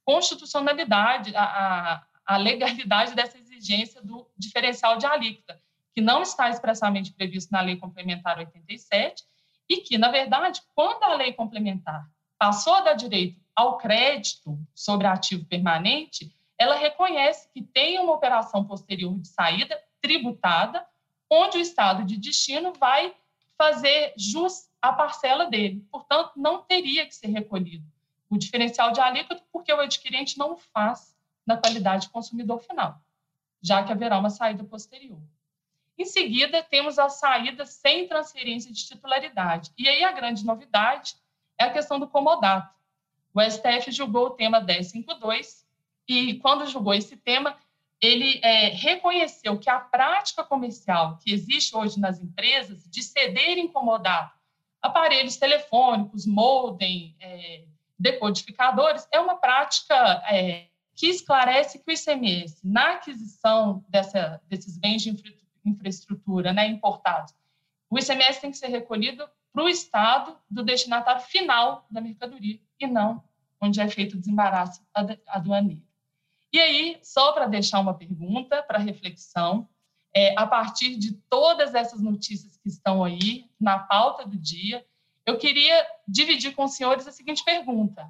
[0.06, 5.60] constitucionalidade, a, a, legalidade dessa exigência do diferencial de alíquota,
[5.94, 9.24] que não está expressamente previsto na Lei Complementar 87
[9.70, 12.08] e que, na verdade, quando a lei complementar
[12.38, 18.66] passou a dar direito ao crédito sobre ativo permanente, ela reconhece que tem uma operação
[18.66, 20.86] posterior de saída tributada,
[21.36, 23.14] onde o estado de destino vai
[23.58, 25.86] fazer jus à parcela dele.
[25.92, 27.86] Portanto, não teria que ser recolhido
[28.30, 31.16] o diferencial de alíquota, porque o adquirente não o faz
[31.46, 33.00] na qualidade de consumidor final,
[33.62, 35.22] já que haverá uma saída posterior.
[35.98, 39.72] Em seguida, temos a saída sem transferência de titularidade.
[39.78, 41.16] E aí a grande novidade
[41.58, 42.74] é a questão do comodato.
[43.34, 45.66] O STF julgou o tema 1052
[46.08, 47.58] e, quando julgou esse tema,
[48.02, 54.36] ele é, reconheceu que a prática comercial que existe hoje nas empresas de ceder incomodar
[54.82, 57.66] aparelhos telefônicos, modem, é,
[57.98, 59.96] decodificadores, é uma prática
[60.30, 65.32] é, que esclarece que o ICMS, na aquisição dessa, desses bens de infra,
[65.66, 67.34] infraestrutura né, importados,
[67.90, 72.88] o ICMS tem que ser recolhido para o estado do destinatário final da mercadoria e
[72.88, 73.24] não
[73.60, 74.86] onde é feito o desembaraço
[75.28, 75.85] aduaneiro.
[76.56, 79.68] E aí, só para deixar uma pergunta para reflexão,
[80.16, 84.86] é, a partir de todas essas notícias que estão aí na pauta do dia,
[85.26, 88.10] eu queria dividir com os senhores a seguinte pergunta: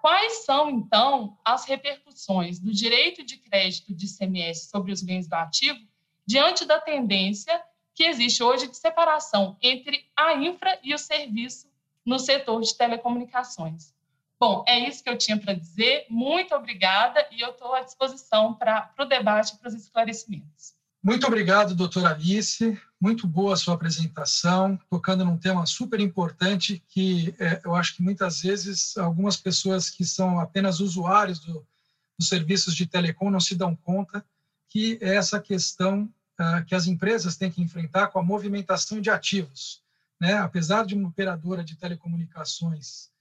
[0.00, 5.34] quais são, então, as repercussões do direito de crédito de ICMS sobre os bens do
[5.34, 5.78] ativo
[6.24, 7.62] diante da tendência
[7.94, 11.70] que existe hoje de separação entre a infra e o serviço
[12.06, 13.92] no setor de telecomunicações.
[14.42, 16.04] Bom, é isso que eu tinha para dizer.
[16.10, 20.74] Muito obrigada e eu estou à disposição para o debate e para os esclarecimentos.
[21.00, 22.76] Muito obrigado, doutora Alice.
[23.00, 28.02] Muito boa a sua apresentação, tocando num tema super importante que é, eu acho que
[28.02, 31.64] muitas vezes algumas pessoas que são apenas usuários do,
[32.18, 34.26] dos serviços de telecom não se dão conta
[34.68, 39.08] que é essa questão uh, que as empresas têm que enfrentar com a movimentação de
[39.08, 39.84] ativos.
[40.20, 40.34] Né?
[40.34, 43.11] Apesar de uma operadora de telecomunicações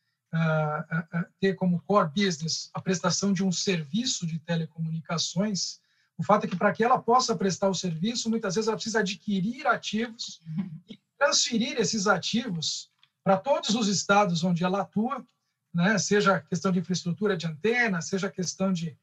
[1.40, 5.80] ter como core business a prestação de um serviço de telecomunicações,
[6.18, 9.00] o fato é que para que ela possa prestar o serviço, muitas vezes ela precisa
[9.00, 10.42] adquirir ativos
[10.90, 12.90] e transferir esses ativos
[13.24, 15.26] para todos os estados onde ela atua,
[15.74, 15.98] né?
[15.98, 18.98] seja questão de infraestrutura de antena, seja questão de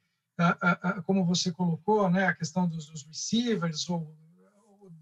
[1.05, 4.15] como você colocou, né, a questão dos, receivers ou,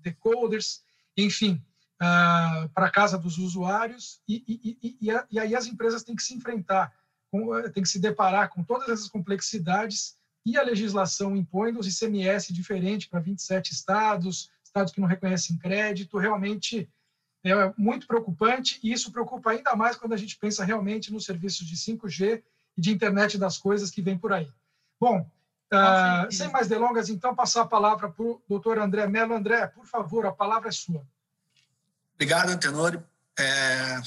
[0.01, 0.83] decoders,
[1.17, 1.63] enfim,
[2.03, 6.23] uh, para a casa dos usuários, e, e, e, e, aí as empresas têm que
[6.23, 6.93] se enfrentar,
[7.31, 12.53] com, têm que se deparar com todas essas complexidades, e a legislação impõe os ICMS
[12.53, 16.89] diferente para 27 estados, estados que não reconhecem crédito, realmente
[17.45, 21.67] é muito preocupante, e isso preocupa ainda mais quando a gente pensa realmente nos serviços
[21.67, 22.43] de 5G
[22.77, 24.49] e de internet das coisas que vem por aí.
[25.01, 25.21] Bom,
[25.73, 29.35] uh, sem mais delongas, então, passar a palavra para o doutor André Mello.
[29.35, 31.07] André, por favor, a palavra é sua.
[32.17, 32.99] Obrigado, Antenori.
[33.39, 34.01] É,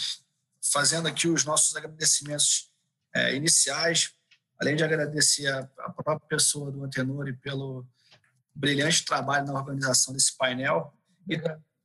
[0.74, 2.72] fazendo aqui os nossos agradecimentos
[3.14, 4.16] é, iniciais,
[4.60, 7.88] além de agradecer a, a, própria pessoa do Antenori pelo
[8.54, 10.92] brilhante trabalho na organização desse painel,
[11.30, 11.40] e,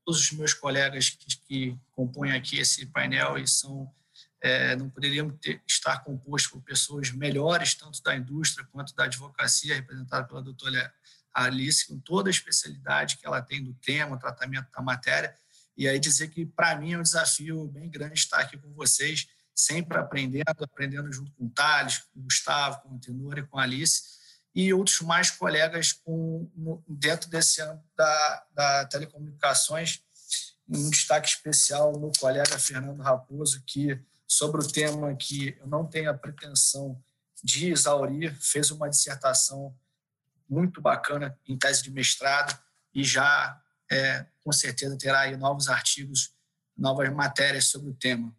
[0.06, 3.90] os meus colegas que, que compõem aqui esse painel e são
[4.40, 9.74] é, não poderíamos ter, estar composto por pessoas melhores, tanto da indústria quanto da advocacia,
[9.74, 10.92] representada pela doutora
[11.32, 15.34] Alice, com toda a especialidade que ela tem do tema, tratamento da matéria.
[15.76, 19.26] E aí dizer que, para mim, é um desafio bem grande estar aqui com vocês,
[19.54, 23.58] sempre aprendendo, aprendendo junto com o Thales, com o Gustavo, com o Tenor e com
[23.58, 24.02] a Alice,
[24.54, 26.48] e outros mais colegas com,
[26.88, 30.00] dentro desse âmbito da, da telecomunicações.
[30.68, 36.08] Um destaque especial no colega Fernando Raposo, que, sobre o tema que eu não tenho
[36.08, 37.02] a pretensão
[37.42, 39.76] de exaurir, fez uma dissertação
[40.48, 42.58] muito bacana em tese de mestrado
[42.94, 43.60] e já,
[43.90, 46.32] é, com certeza, terá novos artigos,
[46.76, 48.34] novas matérias sobre o tema.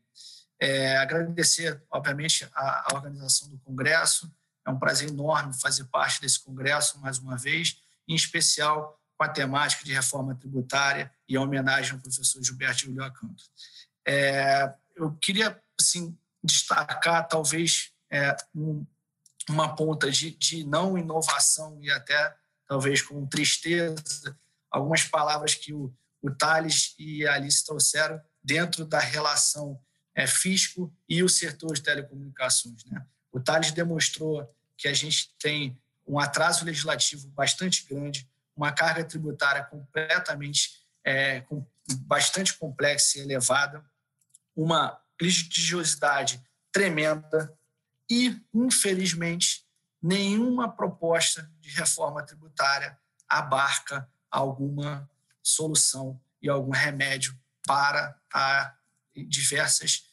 [0.60, 4.32] É, agradecer, obviamente, a, a organização do Congresso,
[4.66, 7.78] é um prazer enorme fazer parte desse congresso mais uma vez,
[8.08, 13.04] em especial com a temática de reforma tributária e a homenagem ao professor Gilberto Julio
[13.04, 13.43] Acanto.
[14.06, 18.86] É, eu queria assim, destacar, talvez, é, um,
[19.50, 22.36] uma ponta de, de não inovação e até,
[22.68, 24.38] talvez, com tristeza,
[24.76, 29.80] algumas palavras que o, o Thales e a Alice trouxeram dentro da relação
[30.14, 32.84] é, fisco e o setor de telecomunicações.
[32.84, 33.02] Né?
[33.32, 39.64] O Thales demonstrou que a gente tem um atraso legislativo bastante grande, uma carga tributária
[39.64, 41.66] completamente, é, com,
[42.02, 43.82] bastante complexa e elevada,
[44.54, 47.58] uma litigiosidade tremenda
[48.10, 49.66] e, infelizmente,
[50.02, 55.10] nenhuma proposta de reforma tributária abarca alguma
[55.42, 58.78] solução e algum remédio para
[59.16, 60.06] diversas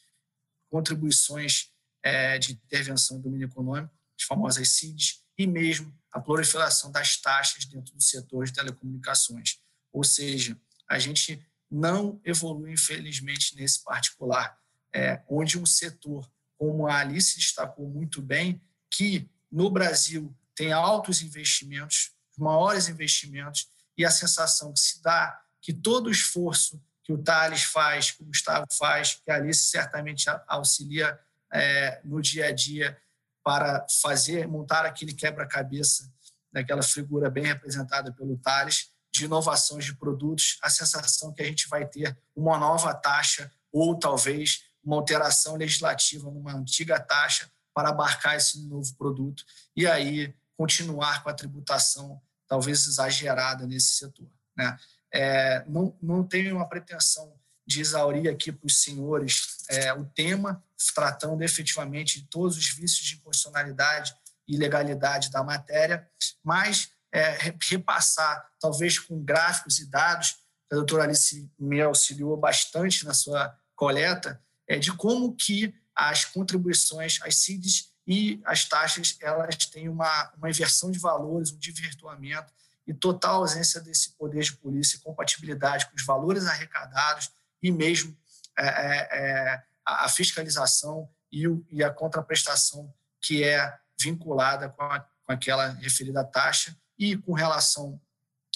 [0.69, 1.71] contribuições
[2.01, 7.65] é, de intervenção do domínio econômico, as famosas CIDs, e mesmo a proliferação das taxas
[7.65, 9.59] dentro do setor de telecomunicações.
[9.91, 10.57] Ou seja,
[10.87, 14.57] a gente não evolui, infelizmente, nesse particular,
[14.93, 21.21] é, onde um setor, como a Alice destacou muito bem, que no Brasil tem altos
[21.21, 23.67] investimentos, maiores investimentos,
[23.97, 28.23] e a sensação que se dá que todo o esforço que o Thales faz, que
[28.23, 31.19] o Gustavo faz, que a Alice certamente auxilia
[31.51, 32.97] é, no dia a dia
[33.43, 36.11] para fazer, montar aquele quebra-cabeça
[36.51, 41.67] daquela figura bem representada pelo Thales, de inovações de produtos, a sensação que a gente
[41.67, 48.35] vai ter uma nova taxa ou talvez uma alteração legislativa numa antiga taxa para abarcar
[48.35, 49.43] esse novo produto
[49.75, 52.21] e aí continuar com a tributação
[52.53, 54.27] talvez exagerada nesse setor.
[54.55, 54.77] Né?
[55.11, 57.33] É, não, não tenho uma pretensão
[57.65, 63.07] de exaurir aqui para os senhores é, o tema, tratando efetivamente de todos os vícios
[63.07, 64.15] de inconstitucionalidade
[64.47, 66.07] e ilegalidade da matéria,
[66.43, 70.35] mas é, repassar, talvez com gráficos e dados,
[70.71, 77.17] a doutora Alice me auxiliou bastante na sua coleta, é, de como que as contribuições,
[77.23, 82.51] as CIDs e as taxas, elas têm uma, uma inversão de valores, um desvirtuamento,
[82.85, 87.31] e total ausência desse poder de polícia, compatibilidade com os valores arrecadados
[87.61, 88.15] e mesmo
[88.57, 94.99] é, é, é, a, fiscalização e, o, e, a contraprestação que é vinculada com, a,
[94.99, 97.99] com aquela referida taxa e com relação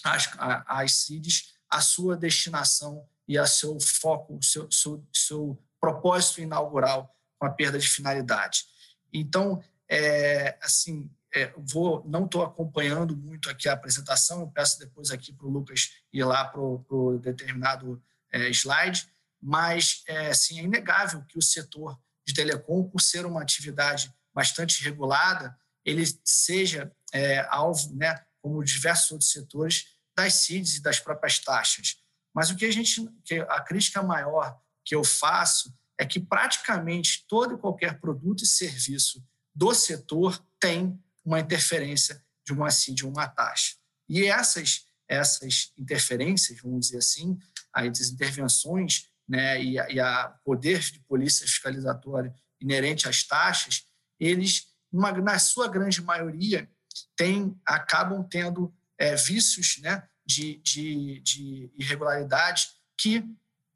[0.04, 0.30] às,
[0.68, 7.46] às CIDs, a sua destinação e a seu foco, seu, seu, seu propósito inaugural com
[7.46, 8.66] a perda de finalidade.
[9.12, 15.12] Então, é, assim, é, vou, não estou acompanhando muito aqui a apresentação, eu peço depois
[15.12, 18.02] aqui para o Lucas ir lá para o determinado
[18.32, 19.08] é, slide,
[19.42, 24.84] mas é, assim, é inegável que o setor de telecom, por ser uma atividade bastante
[24.84, 29.86] regulada, ele seja é, alvo, né, como diversos outros setores,
[30.16, 31.98] das CIDs e das próprias taxas.
[32.34, 37.26] Mas o que a gente, que a crítica maior que eu faço é que praticamente
[37.28, 39.24] todo e qualquer produto e serviço
[39.54, 43.76] do setor tem uma interferência de uma CID ou uma taxa.
[44.08, 47.38] E essas, essas interferências, vamos dizer assim,
[47.74, 53.86] as intervenções né, e, a, e a poder de polícia fiscalizatória inerente às taxas,
[54.20, 56.70] eles, uma, na sua grande maioria,
[57.16, 63.24] tem, acabam tendo é, vícios né, de, de, de irregularidade que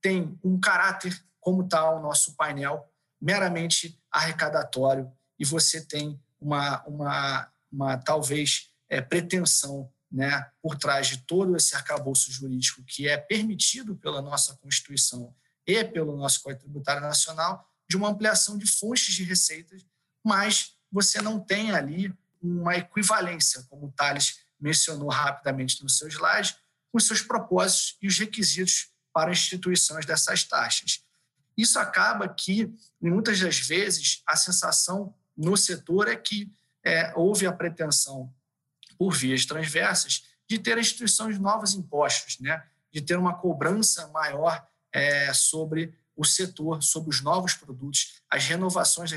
[0.01, 2.89] têm um caráter, como está o nosso painel,
[3.19, 11.17] meramente arrecadatório, e você tem uma, uma, uma talvez é, pretensão né, por trás de
[11.19, 15.35] todo esse arcabouço jurídico que é permitido pela nossa Constituição
[15.65, 19.85] e pelo nosso Código Tributário Nacional, de uma ampliação de fontes de receitas,
[20.23, 26.55] mas você não tem ali uma equivalência, como o Thales mencionou rapidamente no seu slide,
[26.91, 31.03] com seus propósitos e os requisitos para instituições dessas taxas.
[31.57, 36.51] Isso acaba que, muitas das vezes, a sensação no setor é que
[36.83, 38.33] é, houve a pretensão,
[38.97, 42.63] por vias transversas, de ter instituições novos impostos, né?
[42.91, 49.11] de ter uma cobrança maior é, sobre o setor, sobre os novos produtos, as renovações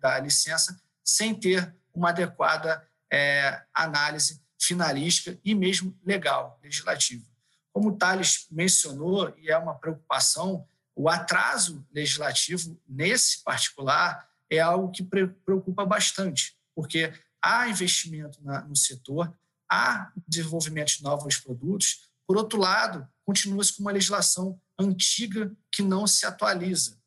[0.00, 7.24] da licença, sem ter uma adequada é, análise finalística e mesmo legal, legislativa.
[7.72, 14.90] Como o Thales mencionou, e é uma preocupação, o atraso legislativo nesse particular é algo
[14.90, 19.32] que preocupa bastante, porque há investimento no setor,
[19.70, 26.06] há desenvolvimento de novos produtos, por outro lado, continua-se com uma legislação antiga que não
[26.06, 26.98] se atualiza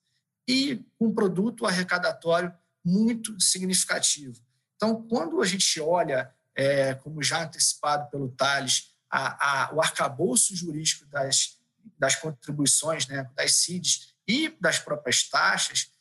[0.48, 2.54] e um produto arrecadatório
[2.84, 4.42] muito significativo.
[4.76, 10.56] Então, quando a gente olha, é, como já antecipado pelo Tales, a, a, o arcabouço
[10.56, 11.58] jurídico das,
[11.98, 15.92] das contribuições, né, das CIDs e das próprias taxas,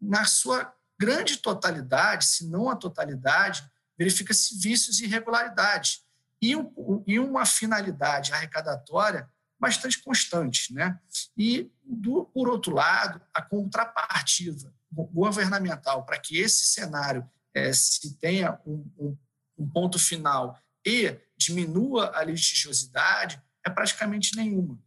[0.00, 3.68] na sua grande totalidade, se não a totalidade,
[3.98, 6.02] verifica-se vícios e irregularidades
[6.40, 10.72] e, um, e uma finalidade arrecadatória bastante constante.
[10.72, 10.98] Né?
[11.36, 18.58] E, do, por outro lado, a contrapartida governamental para que esse cenário é, se tenha
[18.66, 19.18] um, um,
[19.58, 24.78] um ponto final e diminua a litigiosidade é praticamente nenhuma.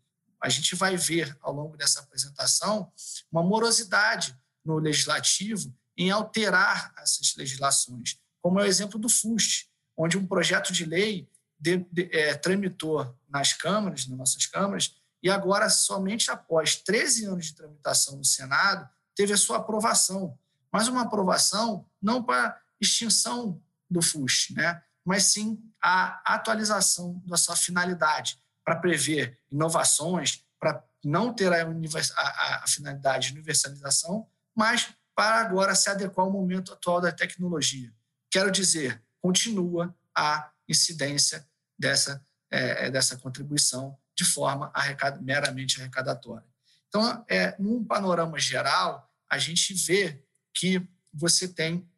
[0.41, 2.91] A gente vai ver ao longo dessa apresentação
[3.31, 10.17] uma morosidade no legislativo em alterar essas legislações, como é o exemplo do FUST, onde
[10.17, 11.29] um projeto de lei
[11.59, 17.47] de, de, é, tramitou nas câmaras, nas nossas câmaras, e agora, somente após 13 anos
[17.47, 20.39] de tramitação no Senado, teve a sua aprovação.
[20.71, 24.81] Mas uma aprovação não para extinção do FUST, né?
[25.03, 28.39] mas sim a atualização da sua finalidade,
[28.69, 35.73] para prever inovações, para não ter a, a, a, finalidade de universalização, mas para agora
[35.73, 37.91] se adequar ao momento atual da tecnologia.
[38.29, 41.49] Quero dizer, continua a incidência
[41.79, 44.71] dessa, é, dessa contribuição de forma
[45.19, 46.45] meramente arrecadatória.
[46.89, 51.89] Então, é, num panorama geral, a gente vê que você tem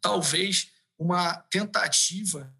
[0.00, 2.50] talvez uma tentativa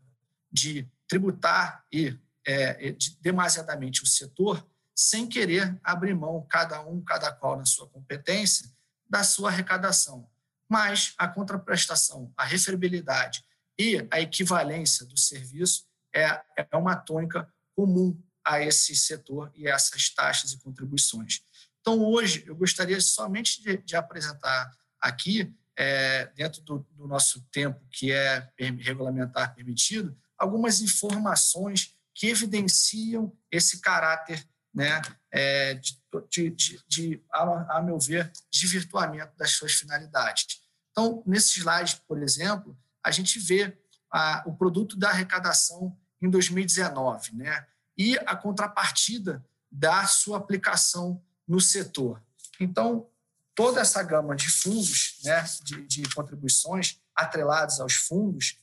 [0.52, 7.30] de tributar e é, de, demasiadamente o setor sem querer abrir mão, cada um, cada
[7.30, 8.70] qual na sua competência,
[9.08, 10.28] da sua arrecadação.
[10.68, 13.44] Mas a contraprestação, a referibilidade
[13.78, 15.84] e a equivalência do serviço
[16.14, 21.42] é, é uma tônica comum a esse setor e essas taxas e contribuições.
[21.80, 24.70] Então, hoje, eu gostaria somente de, de apresentar
[25.00, 33.30] aqui é, dentro do, do, nosso tempo que é regulamentar permitido, algumas informações que evidenciam
[33.52, 34.42] esse caráter,
[34.74, 35.98] né, é, de,
[36.30, 40.62] de, de, de a, a, meu ver, de virtuamento das suas finalidades.
[40.90, 43.78] Então, nesse slide, por exemplo, a gente vê
[44.10, 47.66] a, o produto da arrecadação em 2019, né,
[47.98, 52.22] e a contrapartida da sua aplicação no setor.
[52.58, 53.10] Então,
[53.54, 58.58] toda essa gama de fundos, né, de, de contribuições atrelados aos fundos,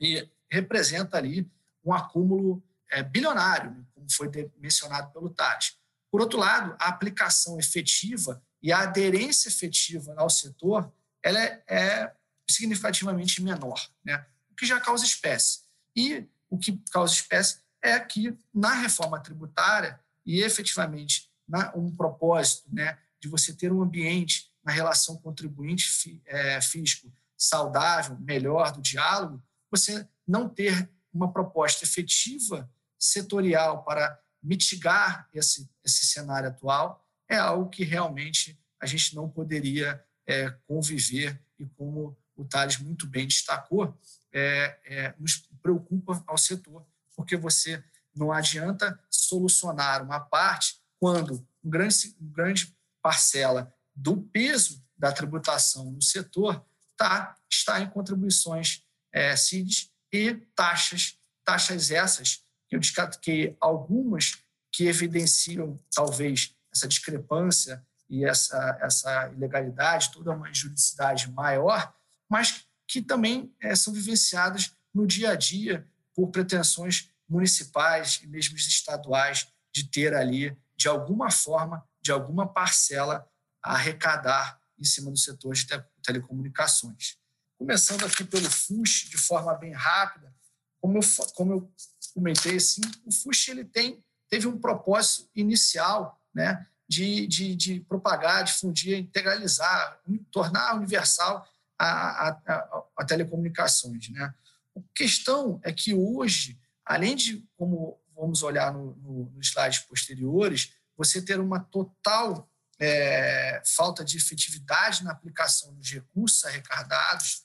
[0.00, 1.48] e representa ali
[1.84, 5.76] um acúmulo é, bilionário, né, como foi mencionado pelo Tati.
[6.10, 12.12] Por outro lado, a aplicação efetiva e a aderência efetiva ao setor ela é, é
[12.48, 15.60] significativamente menor, né, o que já causa espécie.
[15.94, 22.64] E o que causa espécie é que, na reforma tributária, e efetivamente na, um propósito
[22.72, 30.06] né, de você ter um ambiente na relação contribuinte-fisco é, saudável, melhor do diálogo, você
[30.26, 32.68] não ter uma proposta efetiva
[33.06, 40.02] setorial para mitigar esse, esse cenário atual é algo que realmente a gente não poderia
[40.26, 43.98] é, conviver e como o Thales muito bem destacou,
[44.32, 46.86] é, é, nos preocupa ao setor,
[47.16, 47.82] porque você
[48.14, 55.90] não adianta solucionar uma parte quando um grande, um grande parcela do peso da tributação
[55.90, 56.64] no setor
[56.96, 58.82] tá, está em contribuições
[59.12, 62.80] é, CIDs e taxas, taxas essas eu
[63.20, 64.38] que algumas
[64.72, 71.94] que evidenciam talvez essa discrepância e essa, essa ilegalidade, toda uma juridicidade maior,
[72.28, 78.56] mas que também é, são vivenciadas no dia a dia por pretensões municipais e mesmo
[78.56, 83.28] estaduais de ter ali, de alguma forma, de alguma parcela
[83.62, 85.66] a arrecadar em cima do setor de
[86.02, 87.18] telecomunicações.
[87.58, 90.34] Começando aqui pelo FUSH, de forma bem rápida,
[90.80, 91.02] como eu,
[91.34, 91.74] como eu
[92.16, 98.42] comentei, assim, o FUSH ele tem, teve um propósito inicial né, de, de, de propagar,
[98.42, 100.00] difundir, integralizar,
[100.30, 101.46] tornar universal
[101.78, 104.08] a, a, a, a telecomunicações.
[104.08, 104.34] Né?
[104.74, 110.72] A questão é que hoje, além de, como vamos olhar no, no, nos slides posteriores,
[110.96, 112.50] você ter uma total
[112.80, 117.44] é, falta de efetividade na aplicação dos recursos arrecadados,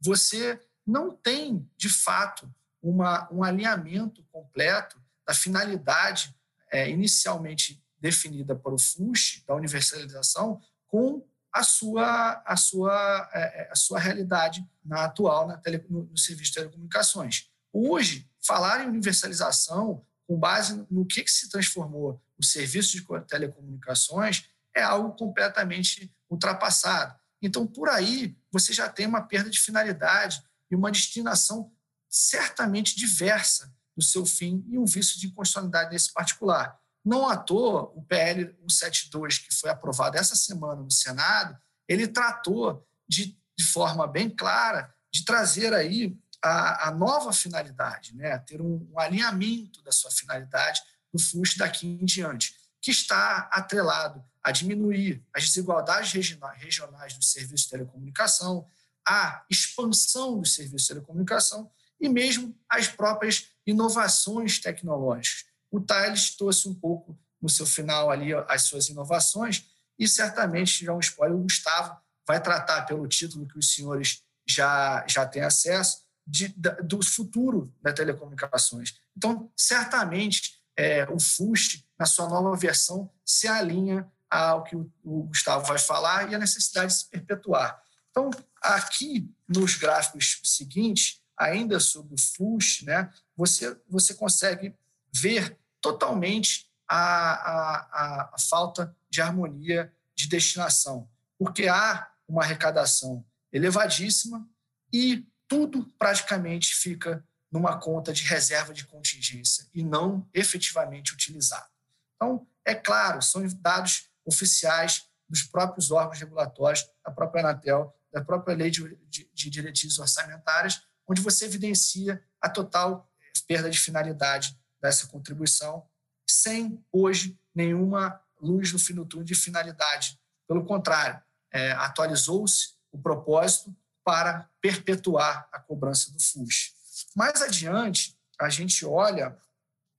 [0.00, 2.48] você não tem, de fato,
[2.84, 6.34] uma, um alinhamento completo da finalidade
[6.70, 13.70] é, inicialmente definida para o FUSH, da universalização, com a sua, a sua, é, é,
[13.70, 17.48] a sua realidade na atual na tele, no, no serviço de telecomunicações.
[17.72, 24.48] Hoje, falar em universalização com base no que, que se transformou o serviço de telecomunicações
[24.74, 27.18] é algo completamente ultrapassado.
[27.40, 31.70] Então, por aí, você já tem uma perda de finalidade e uma destinação
[32.14, 36.78] certamente diversa do seu fim e um vício de inconstitucionalidade nesse particular.
[37.04, 41.58] Não à toa, o PL 172, que foi aprovado essa semana no Senado,
[41.88, 48.38] ele tratou de, de forma bem clara de trazer aí a, a nova finalidade, né?
[48.38, 50.80] ter um, um, alinhamento da sua finalidade
[51.12, 57.62] do FUS daqui em diante, que está atrelado a diminuir as desigualdades regionais dos serviços
[57.62, 58.68] de telecomunicação,
[59.06, 61.70] a expansão dos serviços de telecomunicação
[62.04, 65.46] e mesmo as próprias inovações tecnológicas.
[65.70, 69.66] O Thales trouxe um pouco no seu final ali as suas inovações
[69.98, 71.96] e certamente, já um spoiler, o Gustavo
[72.26, 76.48] vai tratar pelo título que os senhores já, já têm acesso, de,
[76.82, 78.98] do futuro das telecomunicações.
[79.16, 85.24] Então, certamente, é, o FUST, na sua nova versão, se alinha ao que o, o
[85.24, 87.80] Gustavo vai falar e a necessidade de se perpetuar.
[88.10, 88.30] Então,
[88.62, 94.74] aqui nos gráficos seguintes, ainda sobre o FUSH, né, você, você consegue
[95.12, 101.08] ver totalmente a, a, a, falta de harmonia de destinação,
[101.38, 104.48] porque há uma arrecadação elevadíssima
[104.92, 111.68] e tudo praticamente fica numa conta de reserva de contingência e não efetivamente utilizado.
[112.16, 118.56] Então, é claro, são dados oficiais dos próprios órgãos regulatórios, da própria Anatel, da própria
[118.56, 123.10] Lei de, de, de Diretrizes Orçamentárias, onde você evidencia a total
[123.46, 125.86] perda de finalidade dessa contribuição,
[126.26, 130.18] sem hoje nenhuma luz no fim do túnel de finalidade.
[130.46, 131.20] Pelo contrário,
[131.52, 133.74] é, atualizou-se o propósito
[134.04, 136.74] para perpetuar a cobrança do FUS.
[137.16, 139.36] Mais adiante, a gente olha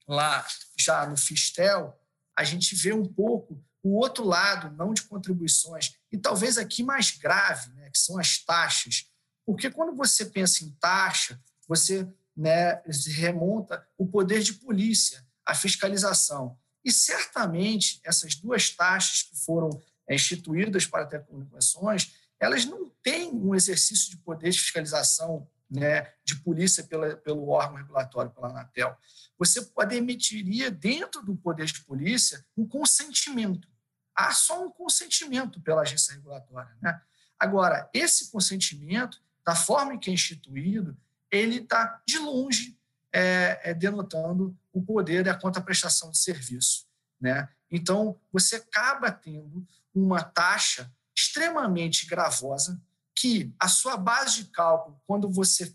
[0.08, 0.46] lá
[0.78, 2.00] já no Fistel,
[2.38, 7.12] a gente vê um pouco o outro lado, não de contribuições, e talvez aqui mais
[7.12, 9.06] grave, né, que são as taxas.
[9.46, 12.82] Porque quando você pensa em taxa, você né,
[13.16, 16.58] remonta o poder de polícia, a fiscalização.
[16.84, 19.70] E certamente essas duas taxas que foram
[20.08, 26.36] é, instituídas para telecomunicações, elas não têm um exercício de poder de fiscalização né, de
[26.42, 28.96] polícia pela, pelo órgão regulatório, pela Anatel.
[29.38, 33.68] Você pode emitiria dentro do poder de polícia um consentimento.
[34.16, 36.76] Há só um consentimento pela agência regulatória.
[36.82, 37.00] Né?
[37.40, 40.98] Agora, esse consentimento, da forma em que é instituído,
[41.32, 42.78] ele está de longe
[43.14, 46.86] é, é, denotando o poder e a contraprestação de serviço.
[47.20, 47.48] Né?
[47.72, 52.82] Então, você acaba tendo uma taxa extremamente gravosa
[53.16, 55.74] que a sua base de cálculo, quando você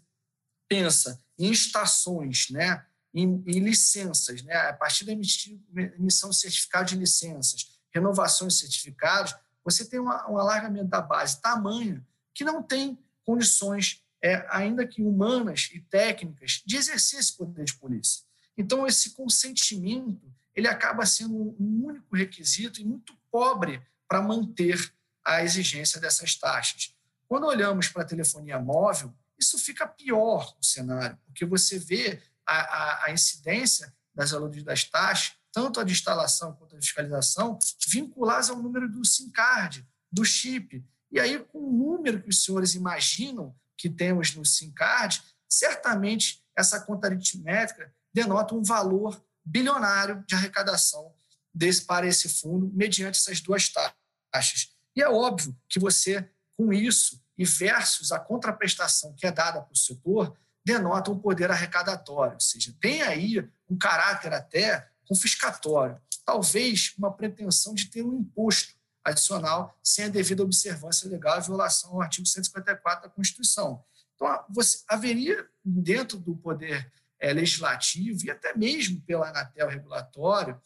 [0.68, 6.96] pensa em estações, né, em, em licenças, né, a partir da emissão de certificado de
[6.96, 12.98] licenças, renovações de certificados, você tem um alargamento da base tamanho que não tem
[13.30, 18.24] condições, é, ainda que humanas e técnicas, de exercer esse poder de polícia.
[18.58, 20.20] Então, esse consentimento
[20.52, 24.92] ele acaba sendo um único requisito e muito pobre para manter
[25.24, 26.92] a exigência dessas taxas.
[27.28, 32.56] Quando olhamos para a telefonia móvel, isso fica pior no cenário, porque você vê a,
[32.56, 37.56] a, a incidência das alunos das taxas, tanto a de instalação quanto a de fiscalização,
[37.86, 40.84] vinculadas ao número do SIM card, do chip.
[41.10, 46.44] E aí, com o número que os senhores imaginam que temos no SIM card, certamente
[46.56, 51.12] essa conta aritmética denota um valor bilionário de arrecadação
[51.52, 54.68] desse, para esse fundo, mediante essas duas taxas.
[54.94, 59.72] E é óbvio que você com isso, e versus a contraprestação que é dada para
[59.72, 66.92] o setor, denota um poder arrecadatório, ou seja, tem aí um caráter até confiscatório, talvez
[66.98, 68.74] uma pretensão de ter um imposto
[69.04, 73.82] adicional sem a devida observância legal e violação ao artigo 154 da Constituição.
[74.14, 80.60] Então, você, haveria dentro do poder é, legislativo e até mesmo pela Anatel regulatório,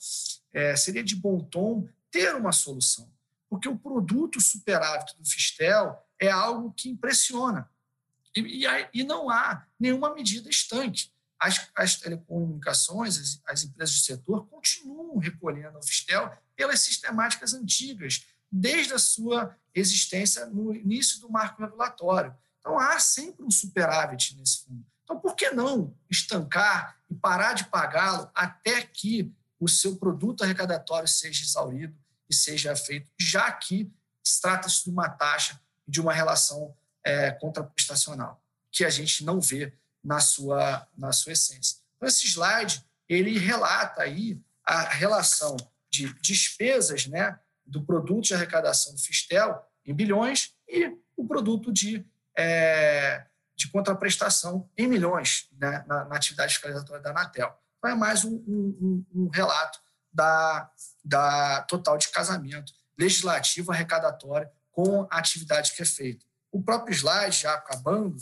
[0.53, 3.13] é, seria de bom tom ter uma solução,
[3.49, 7.69] porque o produto superávit do Fistel é algo que impressiona
[8.37, 11.13] e, e, e não há nenhuma medida estanque.
[11.41, 18.25] As, as telecomunicações, as, as, empresas do setor continuam recolhendo ao Fistel pelas sistemáticas antigas,
[18.51, 22.35] desde a sua existência no início do marco regulatório.
[22.61, 24.85] Então, há sempre um superávit nesse fundo.
[25.03, 31.09] Então, por que não estancar e parar de pagá-lo até que o seu produto arrecadatório
[31.09, 31.95] seja exaurido
[32.29, 33.93] e seja feito, já que
[34.41, 39.73] trata-se de uma taxa e de uma relação é, contraprestacional, que a gente não vê
[40.03, 41.79] na sua, na sua essência.
[41.97, 45.57] Então, esse slide ele relata aí a relação
[45.95, 52.05] de despesas né, do produto de arrecadação do Fistel em bilhões e o produto de
[52.37, 53.27] é,
[53.57, 57.57] de contraprestação em milhões né, na, na, atividade fiscalizatória da Anatel.
[57.79, 59.79] Então, é mais um, um, um relato
[60.13, 60.69] da,
[61.05, 66.27] da total de casamento legislativo arrecadatório com a atividade que é feita.
[66.51, 68.17] O próprio slide, já acabando,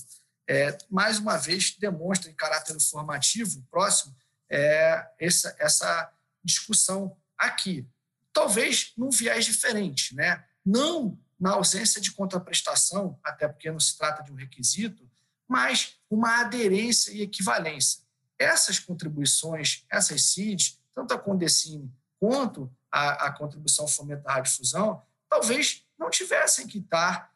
[0.47, 4.15] é, mais uma vez demonstra em caráter informativo próximo
[4.51, 6.13] é, essa, essa
[6.45, 7.17] discussão
[7.47, 7.89] aqui.
[8.33, 10.45] Talvez num viés diferente, né?
[10.65, 15.11] não na ausência de contraprestação, até porque não se trata de um requisito,
[15.49, 18.01] mas uma aderência e equivalência.
[18.39, 25.85] Essas contribuições, essas CIDs, tanto a Condecine quanto a, a contribuição fomento da radiodifusão, talvez
[25.99, 27.33] não tivessem que estar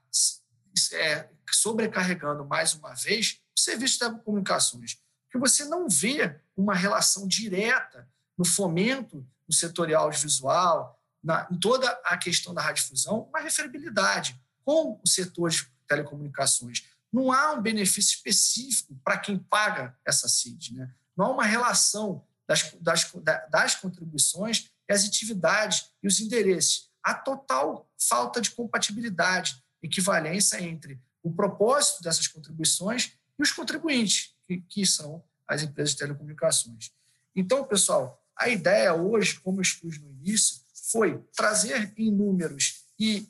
[0.92, 7.26] é, sobrecarregando mais uma vez o serviço de telecomunicações, porque você não vê uma relação
[7.26, 14.40] direta no fomento do setorial audiovisual, na, em toda a questão da radiodifusão, uma referibilidade
[14.64, 16.84] com o setor de telecomunicações.
[17.12, 20.74] Não há um benefício específico para quem paga essa CID.
[20.74, 20.92] Né?
[21.16, 23.12] Não há uma relação das, das,
[23.50, 26.90] das contribuições as atividades e os endereços.
[27.02, 34.58] Há total falta de compatibilidade, equivalência entre o propósito dessas contribuições e os contribuintes, que,
[34.60, 36.92] que são as empresas de telecomunicações.
[37.34, 40.60] Então, pessoal, a ideia hoje, como eu expus no início,
[40.90, 43.28] foi trazer em números e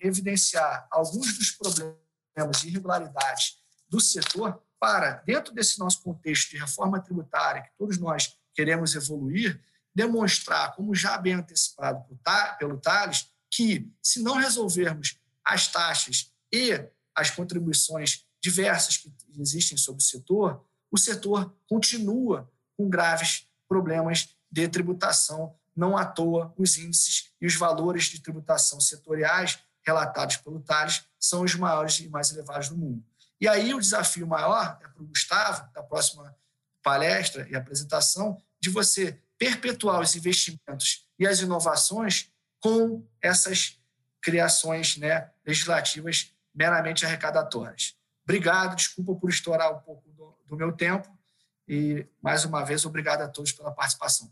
[0.00, 3.56] evidenciar alguns dos problemas de irregularidade
[3.88, 9.62] do setor para, dentro desse nosso contexto de reforma tributária, que todos nós queremos evoluir,
[9.94, 12.04] demonstrar, como já bem antecipado
[12.58, 16.72] pelo Thales, que se não resolvermos as taxas e
[17.14, 24.68] as contribuições diversas que existem sobre o setor, o setor continua com graves problemas de
[24.68, 31.04] tributação não à toa, os índices e os valores de tributação setoriais relatados pelo Tales
[31.18, 33.04] são os maiores e mais elevados do mundo.
[33.40, 36.34] E aí o desafio maior é para o Gustavo, da próxima
[36.82, 43.78] palestra e apresentação, de você perpetuar os investimentos e as inovações com essas
[44.22, 47.94] criações né, legislativas meramente arrecadatórias.
[48.22, 51.10] Obrigado, desculpa por estourar um pouco do, do meu tempo
[51.68, 54.30] e, mais uma vez, obrigado a todos pela participação.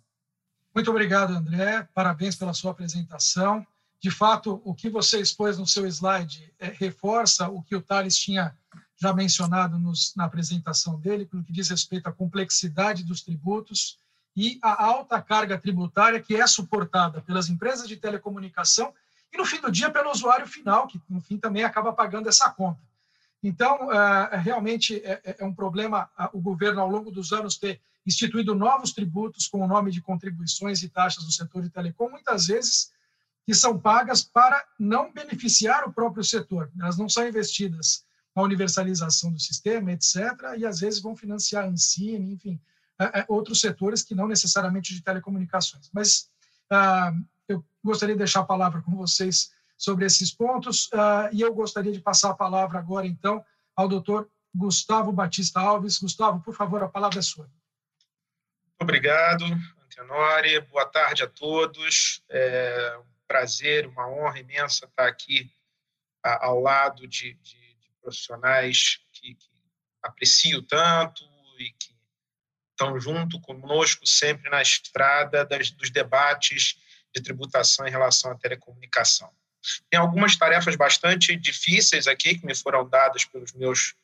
[0.74, 1.88] Muito obrigado, André.
[1.94, 3.66] Parabéns pela sua apresentação.
[4.00, 8.16] De fato, o que você expôs no seu slide é, reforça o que o Thales
[8.16, 8.56] tinha
[9.00, 13.98] já mencionado nos, na apresentação dele, pelo que diz respeito à complexidade dos tributos
[14.34, 18.94] e a alta carga tributária que é suportada pelas empresas de telecomunicação
[19.32, 22.50] e, no fim do dia, pelo usuário final, que, no fim, também acaba pagando essa
[22.50, 22.80] conta.
[23.42, 27.80] Então, é, realmente é, é, é um problema o governo, ao longo dos anos, ter
[28.06, 32.46] instituído novos tributos com o nome de contribuições e taxas do setor de telecom, muitas
[32.46, 32.92] vezes
[33.44, 36.70] que são pagas para não beneficiar o próprio setor.
[36.80, 40.16] Elas não são investidas na universalização do sistema, etc.,
[40.56, 42.60] e às vezes vão financiar a enfim,
[42.98, 45.90] é, outros setores que não necessariamente de telecomunicações.
[45.92, 46.30] Mas
[46.70, 47.12] ah,
[47.48, 49.50] eu gostaria de deixar a palavra com vocês
[49.82, 54.30] sobre esses pontos, ah, e eu gostaria de passar a palavra agora, então, ao doutor
[54.54, 55.98] Gustavo Batista Alves.
[55.98, 57.50] Gustavo, por favor, a palavra é sua.
[58.80, 59.44] Obrigado,
[59.82, 60.60] Antenori.
[60.60, 62.22] Boa tarde a todos.
[62.30, 65.50] É um prazer, uma honra imensa estar aqui
[66.22, 69.50] ao lado de, de, de profissionais que, que
[70.00, 71.24] aprecio tanto
[71.58, 71.92] e que
[72.70, 76.76] estão junto conosco sempre na estrada das, dos debates
[77.12, 79.32] de tributação em relação à telecomunicação.
[79.90, 83.94] Tem algumas tarefas bastante difíceis aqui que me foram dadas pelos meus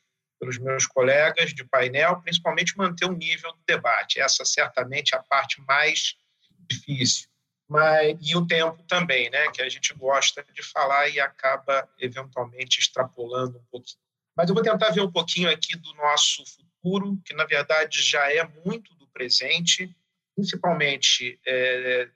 [0.41, 4.21] pelos meus colegas de painel, principalmente manter o nível do debate.
[4.21, 6.15] Essa certamente é a parte mais
[6.71, 7.29] difícil.
[7.69, 12.79] Mas, e o tempo também, né, que a gente gosta de falar e acaba eventualmente
[12.79, 14.01] extrapolando um pouquinho.
[14.37, 18.33] Mas eu vou tentar ver um pouquinho aqui do nosso futuro que na verdade já
[18.33, 19.95] é muito do presente,
[20.35, 22.09] principalmente é,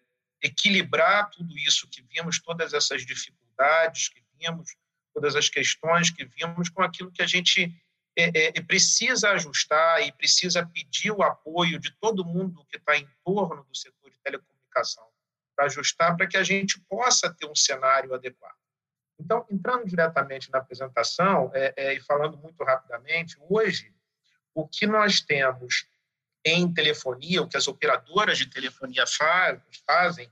[0.43, 4.75] equilibrar tudo isso que vimos, todas essas dificuldades que vimos,
[5.15, 7.73] todas as questões que vimos, com aquilo que a gente
[8.17, 13.09] é, é, precisa ajustar e precisa pedir o apoio de todo mundo que está em
[13.25, 15.07] torno do setor de telecomunicação
[15.55, 18.57] para ajustar, para que a gente possa ter um cenário adequado.
[19.19, 23.95] Então, entrando diretamente na apresentação é, é, e falando muito rapidamente, hoje,
[24.55, 25.87] o que nós temos
[26.45, 30.31] em telefonia, o que as operadoras de telefonia faz, fazem,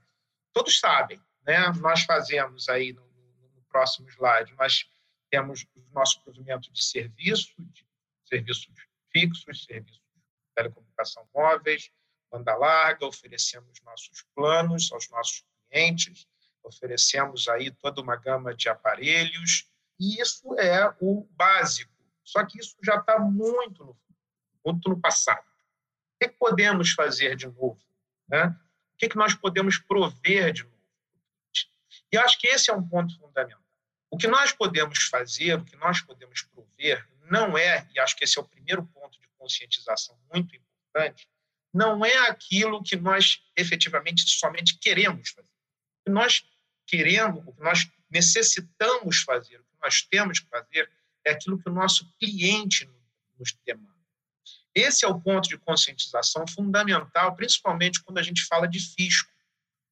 [0.53, 1.21] todos sabem.
[1.47, 1.59] Né?
[1.81, 4.89] Nós fazemos aí, no, no próximo slide, nós
[5.31, 7.87] temos o nosso provimento de serviço, de
[8.25, 8.69] serviços
[9.13, 11.91] fixos, serviços de telecomunicação móveis,
[12.31, 16.27] banda larga, oferecemos nossos planos aos nossos clientes,
[16.63, 21.93] oferecemos aí toda uma gama de aparelhos, e isso é o básico.
[22.25, 23.99] Só que isso já está muito no,
[24.65, 25.50] muito no passado.
[26.21, 27.81] O que podemos fazer de novo?
[28.29, 28.55] Né?
[28.95, 30.77] O que nós podemos prover de novo?
[32.13, 33.61] E acho que esse é um ponto fundamental.
[34.11, 38.25] O que nós podemos fazer, o que nós podemos prover, não é, e acho que
[38.25, 41.29] esse é o primeiro ponto de conscientização muito importante,
[41.73, 45.49] não é aquilo que nós efetivamente somente queremos fazer.
[45.49, 46.45] O que nós
[46.87, 50.91] queremos, o que nós necessitamos fazer, o que nós temos que fazer,
[51.25, 52.91] é aquilo que o nosso cliente
[53.39, 54.00] nos demanda.
[54.75, 59.31] Esse é o ponto de conscientização fundamental, principalmente quando a gente fala de fisco.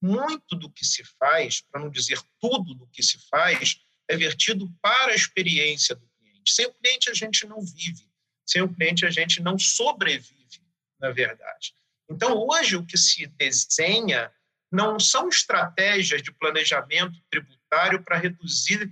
[0.01, 4.73] Muito do que se faz, para não dizer tudo do que se faz, é vertido
[4.81, 6.53] para a experiência do cliente.
[6.53, 8.09] Sem o cliente, a gente não vive.
[8.47, 10.63] Sem o cliente, a gente não sobrevive,
[11.01, 11.75] na verdade.
[12.09, 14.33] Então, hoje, o que se desenha
[14.71, 18.91] não são estratégias de planejamento tributário para reduzir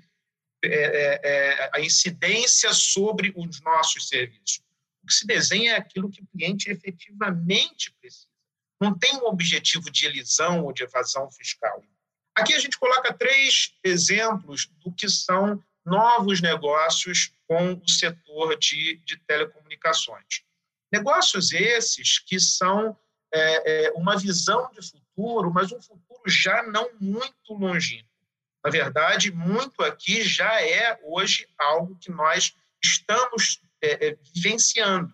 [0.65, 4.66] é, é, é, a incidência sobre os nossos serviços.
[5.07, 8.27] O que se desenha é aquilo que o cliente efetivamente precisa.
[8.81, 11.81] Não tem um objetivo de elisão ou de evasão fiscal.
[12.35, 19.01] Aqui a gente coloca três exemplos do que são novos negócios com o setor de,
[19.05, 20.43] de telecomunicações.
[20.93, 22.99] Negócios esses que são
[23.33, 28.11] é, é, uma visão de futuro, mas um futuro já não muito longínquo.
[28.65, 35.13] Na verdade, muito aqui já é hoje algo que nós estamos é, é, vivenciando.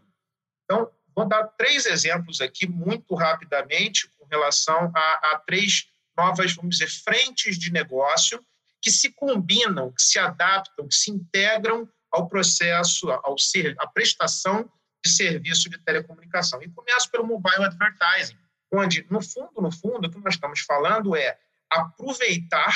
[0.64, 5.86] Então, vou dar três exemplos aqui muito rapidamente com relação a, a três
[6.16, 8.44] novas, vamos dizer, frentes de negócio
[8.80, 14.70] que se combinam, que se adaptam, que se integram ao processo, ao ser, à prestação
[15.04, 16.62] de serviço de telecomunicação.
[16.62, 18.36] E começo pelo mobile advertising,
[18.72, 21.38] onde, no fundo, no fundo, o que nós estamos falando é
[21.70, 22.74] aproveitar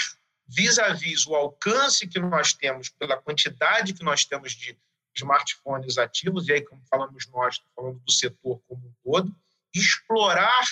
[0.49, 4.79] vis-à-vis -vis o alcance que nós temos pela quantidade que nós temos de
[5.17, 9.35] smartphones ativos, e aí, como falamos nós, falando do setor como um todo,
[9.75, 10.65] explorar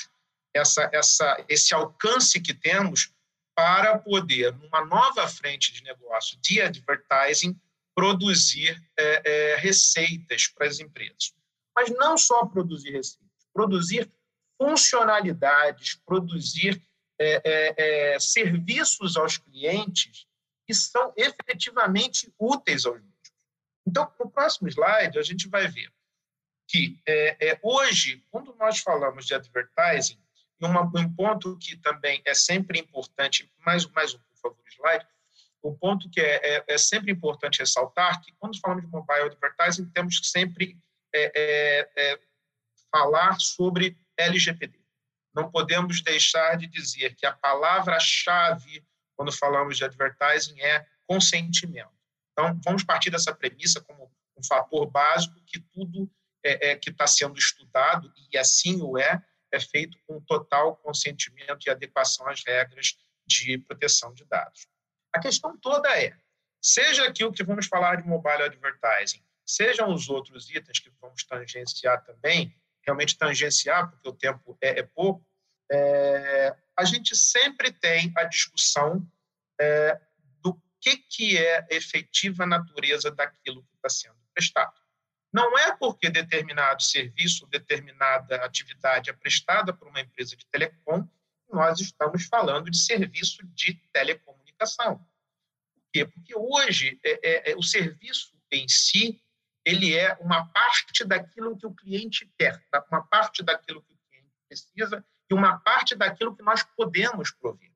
[0.54, 3.12] essa, essa, esse alcance que temos
[3.54, 7.58] para poder, numa nova frente de negócio de advertising,
[7.94, 11.32] produzir é, é, receitas para as empresas.
[11.74, 14.10] Mas não só produzir receitas, produzir
[14.60, 16.82] funcionalidades, produzir
[17.18, 20.26] é, é, é serviços aos clientes
[20.66, 23.13] que são efetivamente úteis aos mesmos.
[23.86, 25.92] Então, no próximo slide, a gente vai ver
[26.66, 30.18] que é, é, hoje, quando nós falamos de advertising,
[30.60, 35.06] uma, um ponto que também é sempre importante, mais, mais um, por favor, slide,
[35.62, 39.86] o ponto que é, é, é, sempre importante ressaltar que quando falamos de mobile advertising,
[39.90, 40.76] temos que sempre
[41.14, 42.20] é, é, é
[42.90, 44.78] falar sobre LGPD.
[45.34, 48.84] Não podemos deixar de dizer que a palavra-chave
[49.16, 51.92] quando falamos de advertising é consentimento.
[52.34, 56.10] Então, vamos partir dessa premissa como um fator básico que tudo
[56.44, 61.66] é, é que está sendo estudado, e assim o é, é feito com total consentimento
[61.66, 64.66] e adequação às regras de proteção de dados.
[65.14, 66.12] A questão toda é,
[66.60, 71.24] seja aqui o que vamos falar de mobile advertising, sejam os outros itens que vamos
[71.24, 72.54] tangenciar também,
[72.84, 75.24] realmente tangenciar, porque o tempo é, é pouco,
[75.70, 79.06] é, a gente sempre tem a discussão
[79.58, 80.00] é,
[80.84, 84.74] que, que é efetiva natureza daquilo que está sendo prestado.
[85.32, 91.08] Não é porque determinado serviço, determinada atividade é prestada por uma empresa de telecom,
[91.50, 94.98] nós estamos falando de serviço de telecomunicação.
[94.98, 96.04] Por quê?
[96.04, 99.20] Porque hoje é, é, é, o serviço em si
[99.64, 102.84] ele é uma parte daquilo que o cliente quer, tá?
[102.90, 107.72] uma parte daquilo que o cliente precisa e uma parte daquilo que nós podemos prover.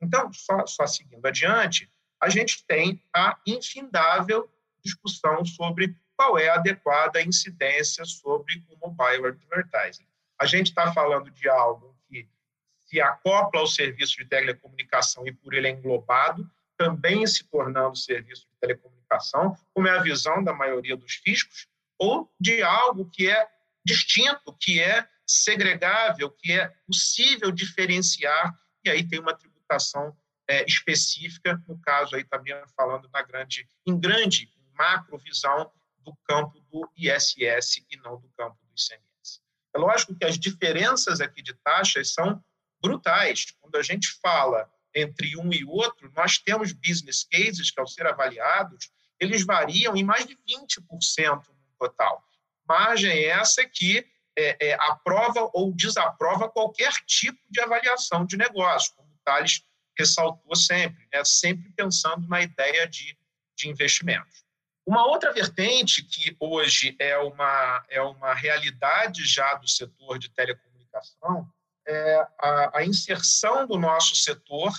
[0.00, 1.90] Então, só, só seguindo adiante,
[2.22, 4.48] a gente tem a infindável
[4.84, 10.06] discussão sobre qual é a adequada incidência sobre o mobile advertising.
[10.38, 12.28] A gente está falando de algo que
[12.86, 18.46] se acopla ao serviço de telecomunicação e por ele é englobado, também se tornando serviço
[18.48, 21.66] de telecomunicação, como é a visão da maioria dos fiscos,
[21.98, 23.48] ou de algo que é
[23.84, 30.16] distinto, que é segregável, que é possível diferenciar, e aí tem uma tributação
[30.48, 36.60] é, específica, no caso aí também falando na grande, em grande, macro visão do campo
[36.70, 39.40] do ISS e não do campo do ICMS.
[39.74, 42.42] É lógico que as diferenças aqui de taxas são
[42.80, 43.46] brutais.
[43.60, 48.06] Quando a gente fala entre um e outro, nós temos business cases que, ao ser
[48.06, 52.22] avaliados, eles variam em mais de 20% no total.
[52.68, 54.04] Margem essa que
[54.36, 59.62] é, é, aprova ou desaprova qualquer tipo de avaliação de negócio, como Thales
[60.02, 61.24] ressaltou sempre, né?
[61.24, 63.16] sempre pensando na ideia de,
[63.56, 64.42] de investimentos.
[64.84, 71.48] Uma outra vertente que hoje é uma, é uma realidade já do setor de telecomunicação
[71.86, 74.72] é a, a inserção do nosso setor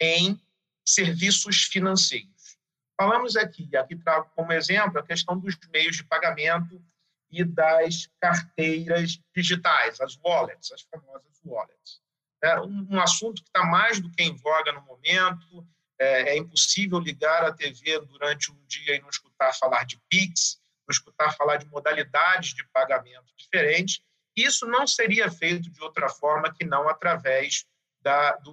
[0.00, 0.40] em
[0.84, 2.56] serviços financeiros.
[3.00, 6.82] Falamos aqui, aqui trago como exemplo a questão dos meios de pagamento
[7.30, 12.00] e das carteiras digitais, as wallets, as famosas wallets.
[12.42, 15.66] É um assunto que está mais do que em voga no momento.
[16.00, 20.60] É, é, impossível ligar a TV durante um dia e não escutar falar de PIX,
[20.86, 24.00] não escutar falar de modalidades de pagamento diferentes.
[24.36, 27.66] Isso não seria feito de outra forma que não através
[28.00, 28.52] da, do,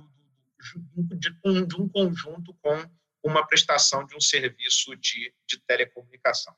[0.95, 2.89] do, de, um, de um conjunto com
[3.23, 6.55] uma prestação de um serviço de, de telecomunicação.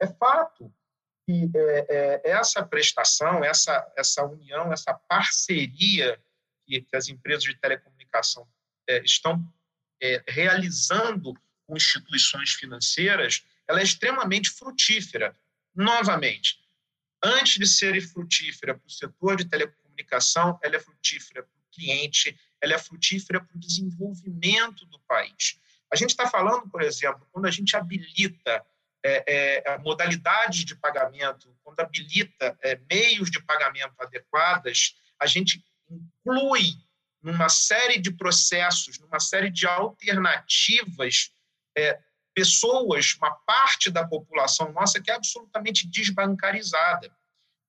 [0.00, 0.72] É fato
[1.26, 1.86] que é,
[2.24, 6.20] é, essa prestação, essa, essa união, essa parceria
[6.66, 8.46] que, que as empresas de telecomunicação
[8.88, 9.44] é, estão
[10.02, 11.34] é, realizando
[11.66, 15.36] com instituições financeiras, ela é extremamente frutífera.
[15.74, 16.58] Novamente,
[17.22, 22.38] antes de ser frutífera para o setor de telecomunicação, ela é frutífera para o cliente,
[22.60, 25.58] ela é frutífera para o desenvolvimento do país.
[25.92, 28.64] A gente está falando, por exemplo, quando a gente habilita
[29.02, 36.74] é, é, modalidades de pagamento, quando habilita é, meios de pagamento adequadas, a gente inclui
[37.22, 41.30] numa série de processos, numa série de alternativas,
[41.76, 41.98] é,
[42.34, 47.10] pessoas, uma parte da população nossa que é absolutamente desbancarizada.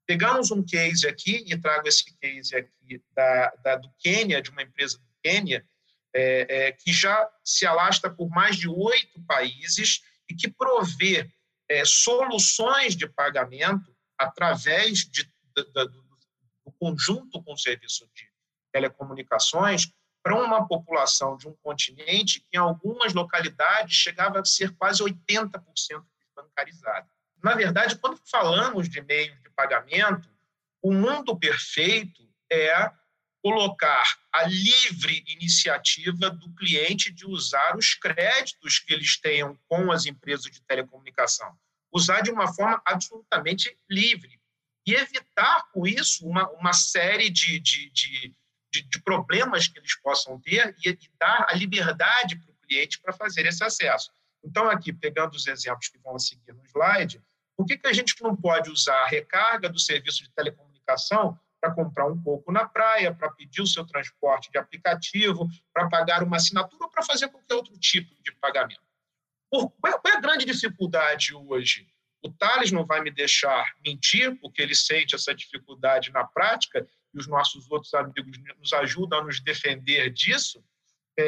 [0.05, 4.61] Pegamos um case aqui, e trago esse case aqui da, da do Quênia, de uma
[4.61, 5.65] empresa do Quênia,
[6.13, 11.29] é, é, que já se alastra por mais de oito países e que provê
[11.69, 16.04] é, soluções de pagamento através de, de, de,
[16.79, 18.29] conjunto com o serviço de
[18.71, 19.91] telecomunicações
[20.23, 25.61] para uma população de um continente que, em algumas localidades, chegava a ser quase 80%
[26.19, 27.07] desbancarizada.
[27.43, 30.27] Na verdade, quando falamos de meios de pagamento,
[30.81, 32.91] o mundo perfeito é
[33.45, 40.07] colocar a livre iniciativa do cliente de usar os créditos que eles tenham com as
[40.07, 41.55] empresas de telecomunicação.
[41.93, 44.41] Usar de uma forma absolutamente livre.
[44.85, 48.35] E evitar com isso uma, uma série de, de, de,
[48.71, 53.13] de, problemas que eles possam ter e, e dar a liberdade para o cliente para
[53.13, 54.11] fazer esse acesso.
[54.43, 57.21] Então, aqui, pegando os exemplos que vão seguir no slide,
[57.57, 61.73] por que, que a gente não pode usar a recarga do serviço de telecomunicação para
[61.73, 66.37] comprar um pouco na praia, para pedir o seu transporte de aplicativo, para pagar uma
[66.37, 68.81] assinatura ou para fazer qualquer outro tipo de pagamento.
[69.49, 71.87] Por, qual é a grande dificuldade hoje?
[72.25, 77.19] O Thales não vai me deixar mentir, porque ele sente essa dificuldade na prática, e
[77.19, 80.63] os nossos outros amigos nos ajudam a nos defender disso.
[81.15, 81.27] É,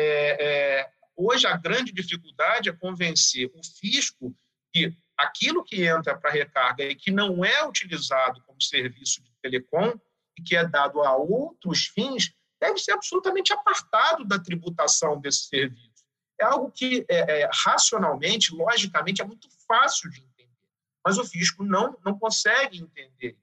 [0.79, 4.35] é, hoje, a grande dificuldade é convencer o fisco
[4.73, 9.93] que aquilo que entra para recarga e que não é utilizado como serviço de telecom
[10.35, 16.03] e que é dado a outros fins, deve ser absolutamente apartado da tributação desse serviço.
[16.41, 20.26] É algo que, é, é, racionalmente, logicamente, é muito fácil de
[21.07, 23.37] mas o fisco não, não consegue entender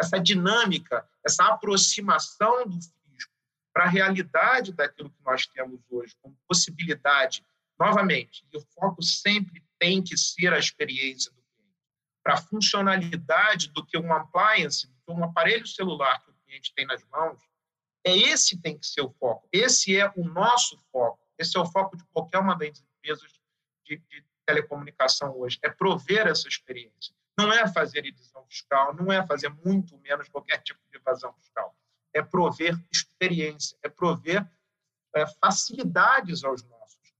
[0.00, 3.34] essa dinâmica, essa aproximação do fisco
[3.74, 7.44] para a realidade daquilo que nós temos hoje, como possibilidade,
[7.78, 11.76] novamente, e o foco sempre tem que ser a experiência do cliente,
[12.24, 16.86] para a funcionalidade do que um appliance, do que um aparelho celular que cliente tem
[16.86, 17.38] nas mãos,
[18.02, 19.46] é esse tem que ser o foco.
[19.52, 21.20] Esse é o nosso foco.
[21.38, 23.30] Esse é o foco de qualquer uma das empresas
[23.84, 25.58] de, de telecomunicação hoje.
[25.62, 27.14] É prover essa experiência.
[27.38, 31.74] Não é fazer edição fiscal, não é fazer muito menos qualquer tipo de evasão fiscal.
[32.12, 34.46] É prover experiência, é prover
[35.14, 37.14] é, facilidades aos nossos.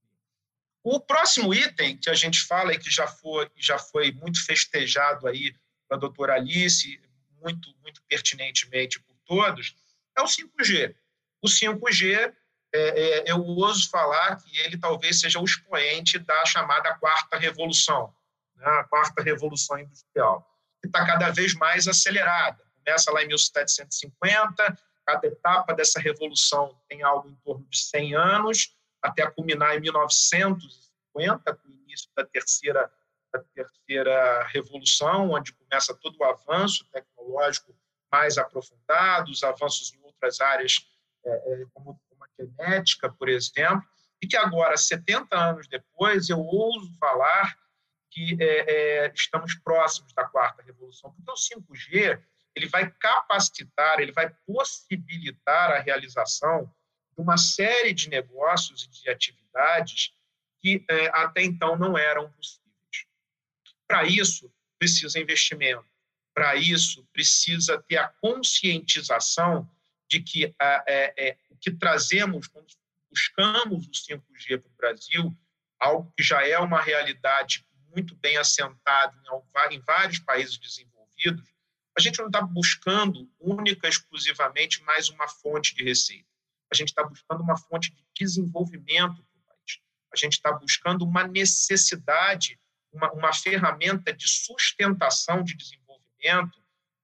[0.83, 5.27] O próximo item que a gente fala e que já foi, já foi muito festejado
[5.29, 5.55] aí
[5.89, 7.01] pela doutora Alice,
[7.41, 9.75] muito, muito pertinentemente por todos,
[10.17, 10.95] é o 5G.
[11.43, 12.35] O 5G,
[12.73, 18.15] é, é, eu ouso falar que ele talvez seja o expoente da chamada quarta revolução,
[18.57, 18.67] né?
[18.67, 20.47] a quarta revolução industrial,
[20.81, 22.65] que está cada vez mais acelerada.
[22.85, 28.77] Começa lá em 1750, cada etapa dessa revolução tem algo em torno de 100 anos,
[29.03, 32.91] até culminar em 1950, com o início da terceira,
[33.33, 37.75] da terceira revolução, onde começa todo o avanço tecnológico
[38.13, 40.87] mais aprofundado, os avanços em outras áreas,
[41.25, 42.01] é, é, como,
[42.41, 43.87] genética, por exemplo,
[44.23, 47.57] e que agora, 70 anos depois, eu ouso falar
[48.11, 52.21] que é, é, estamos próximos da quarta revolução, porque o 5G
[52.55, 56.71] ele vai capacitar, ele vai possibilitar a realização
[57.17, 60.13] uma série de negócios e de atividades
[60.61, 62.61] que é, até então não eram possíveis.
[63.87, 65.85] Para isso, precisa investimento.
[66.35, 69.69] Para isso, precisa ter a conscientização
[70.11, 70.55] de que é,
[71.17, 72.67] é, o que trazemos quando
[73.09, 75.39] buscamos o 5G para o Brasil,
[75.79, 81.49] algo que já é uma realidade muito bem assentada em, em vários países desenvolvidos,
[81.97, 86.31] a gente não está buscando única exclusivamente mais uma fonte de receita
[86.73, 89.81] a gente está buscando uma fonte de desenvolvimento para o país.
[90.13, 92.59] A gente está buscando uma necessidade,
[92.93, 96.60] uma, uma ferramenta de sustentação de desenvolvimento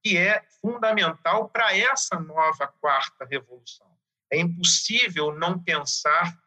[0.06, 3.90] que é fundamental para essa nova quarta revolução.
[4.32, 6.38] É impossível não pensar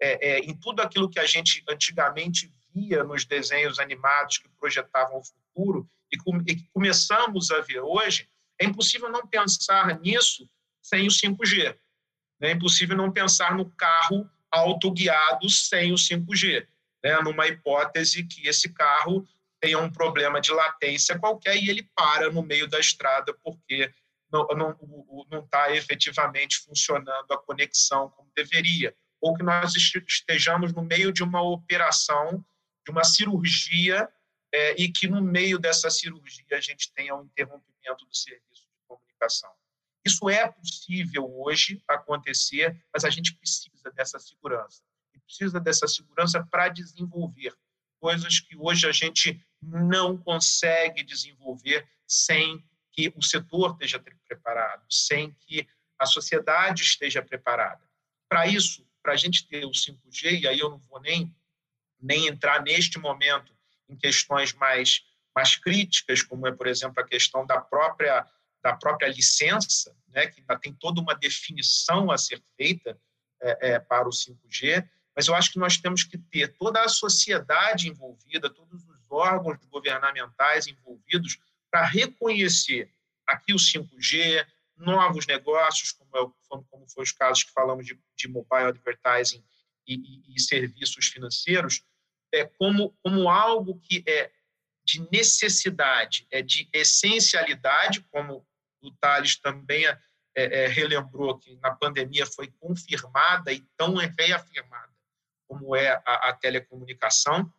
[0.00, 5.18] é, é, em tudo aquilo que a gente antigamente via nos desenhos animados que projetavam
[5.18, 8.28] o futuro e, com, e que começamos a ver hoje.
[8.56, 10.48] É impossível não pensar nisso
[10.80, 11.76] sem o 5G.
[12.40, 16.64] É impossível não pensar no carro autoguiado sem o 5G,
[17.02, 17.20] né?
[17.24, 19.26] numa hipótese que esse carro
[19.60, 23.92] tenha um problema de latência qualquer e ele para no meio da estrada porque
[24.30, 28.94] não está tá efetivamente funcionando a conexão como deveria.
[29.20, 32.44] Ou que nós estejamos no meio de uma operação,
[32.84, 34.08] de uma cirurgia,
[34.52, 38.86] é, e que no meio dessa cirurgia a gente tenha um interrompimento do serviço de
[38.86, 39.50] comunicação.
[40.04, 44.82] Isso é possível hoje acontecer, mas a gente precisa dessa segurança.
[45.14, 47.54] E precisa dessa segurança para desenvolver
[48.00, 55.32] coisas que hoje a gente não consegue desenvolver sem que o setor esteja preparado, sem
[55.46, 55.68] que
[55.98, 57.82] a sociedade esteja preparada.
[58.28, 61.34] Para isso, para a gente ter o 5G, e aí eu não vou nem,
[62.00, 63.56] nem entrar neste momento
[63.88, 65.02] em questões mais,
[65.34, 68.26] mais críticas, como é, por exemplo, a questão da própria
[68.62, 73.00] da própria licença, né, que ainda tem toda uma definição a ser feita
[73.40, 76.88] é, é, para o 5G, mas eu acho que nós temos que ter toda a
[76.88, 81.38] sociedade envolvida, todos os órgãos governamentais envolvidos
[81.70, 82.90] para reconhecer
[83.26, 86.30] aqui o 5G, novos negócios, como, é,
[86.70, 89.44] como foi os casos que falamos de, de mobile advertising
[89.86, 91.82] e, e, e serviços financeiros,
[92.32, 94.30] é, como, como algo que é
[94.84, 98.46] de necessidade, é de essencialidade, como
[98.80, 99.98] o Thales também é,
[100.34, 104.88] é, relembrou que na pandemia foi confirmada e tão reafirmada
[105.46, 107.52] como é a, a telecomunicação,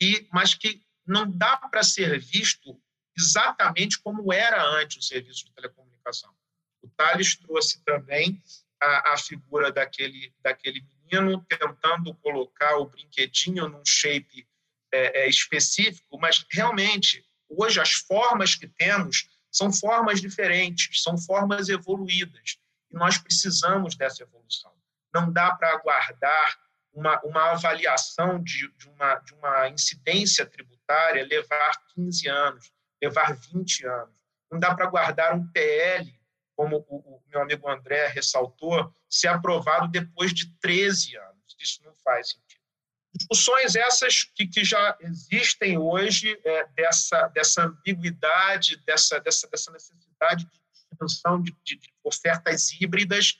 [0.00, 2.80] e mas que não dá para ser visto
[3.16, 6.34] exatamente como era antes o serviço de telecomunicação.
[6.82, 8.42] O Thales trouxe também
[8.80, 14.46] a, a figura daquele, daquele menino tentando colocar o brinquedinho num shape
[14.92, 21.68] é, é, específico, mas realmente, hoje, as formas que temos são formas diferentes, são formas
[21.68, 22.58] evoluídas.
[22.90, 24.72] E nós precisamos dessa evolução.
[25.14, 26.58] Não dá para aguardar
[26.92, 30.75] uma, uma avaliação de, de, uma, de uma incidência tributária
[31.28, 32.72] levar 15 anos,
[33.02, 34.14] levar 20 anos.
[34.50, 36.14] Não dá para aguardar um PL,
[36.54, 41.56] como o, o meu amigo André ressaltou, ser aprovado depois de 13 anos.
[41.58, 42.56] Isso não faz sentido.
[43.14, 50.44] Discussões essas que, que já existem hoje, é, dessa, dessa ambiguidade, dessa, dessa, dessa necessidade
[50.44, 50.60] de
[50.92, 53.38] expansão de, de, de, ofertas híbridas,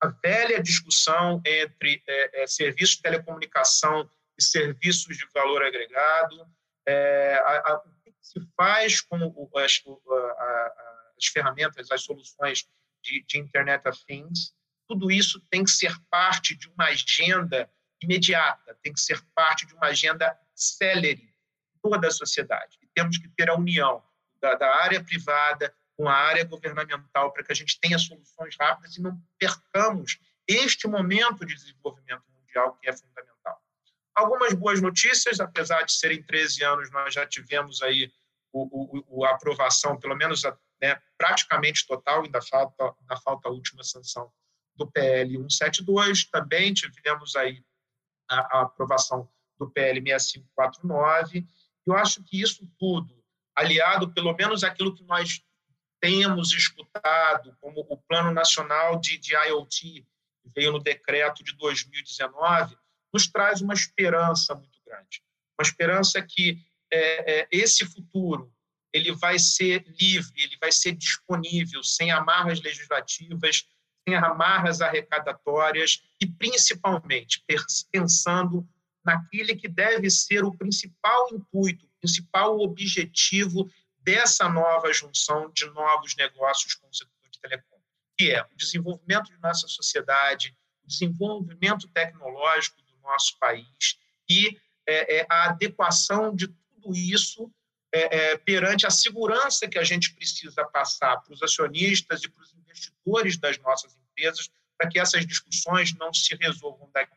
[0.00, 4.08] a velha discussão entre é, é, serviços de telecomunicação
[4.38, 6.46] e serviços de valor agregado,
[6.88, 7.82] é, a, a,
[8.20, 10.74] se faz com o, as, a,
[11.18, 12.66] as ferramentas, as soluções
[13.02, 14.54] de, de Internet of Things,
[14.88, 17.70] tudo isso tem que ser parte de uma agenda
[18.02, 21.34] imediata, tem que ser parte de uma agenda célere
[21.82, 22.78] toda a sociedade.
[22.82, 24.02] E temos que ter a união
[24.40, 28.96] da, da área privada com a área governamental para que a gente tenha soluções rápidas
[28.96, 33.27] e não percamos este momento de desenvolvimento mundial que é fundamental.
[34.18, 38.12] Algumas boas notícias, apesar de serem 13 anos, nós já tivemos aí
[38.52, 40.42] o, o, a aprovação, pelo menos
[40.80, 44.30] né, praticamente total, ainda falta, ainda falta a última sanção
[44.74, 47.62] do PL 172, também tivemos aí
[48.28, 49.28] a, a aprovação
[49.58, 51.46] do PL 6549.
[51.86, 53.22] Eu acho que isso tudo,
[53.54, 55.42] aliado pelo menos aquilo que nós
[56.00, 60.06] temos escutado, como o Plano Nacional de, de IoT,
[60.42, 62.76] que veio no decreto de 2019,
[63.12, 65.22] nos traz uma esperança muito grande.
[65.58, 66.58] Uma esperança que
[66.90, 68.52] é, é, esse futuro
[68.92, 73.66] ele vai ser livre, ele vai ser disponível, sem amarras legislativas,
[74.08, 77.44] sem amarras arrecadatórias e, principalmente,
[77.92, 78.66] pensando
[79.04, 86.16] naquele que deve ser o principal intuito, o principal objetivo dessa nova junção de novos
[86.16, 87.78] negócios com o setor de telecom,
[88.16, 93.98] que é o desenvolvimento de nossa sociedade, o desenvolvimento tecnológico nosso país
[94.28, 97.50] e é, é, a adequação de tudo isso
[97.92, 102.42] é, é, perante a segurança que a gente precisa passar para os acionistas e para
[102.42, 107.12] os investidores das nossas empresas, para que essas discussões não se resolvam daqui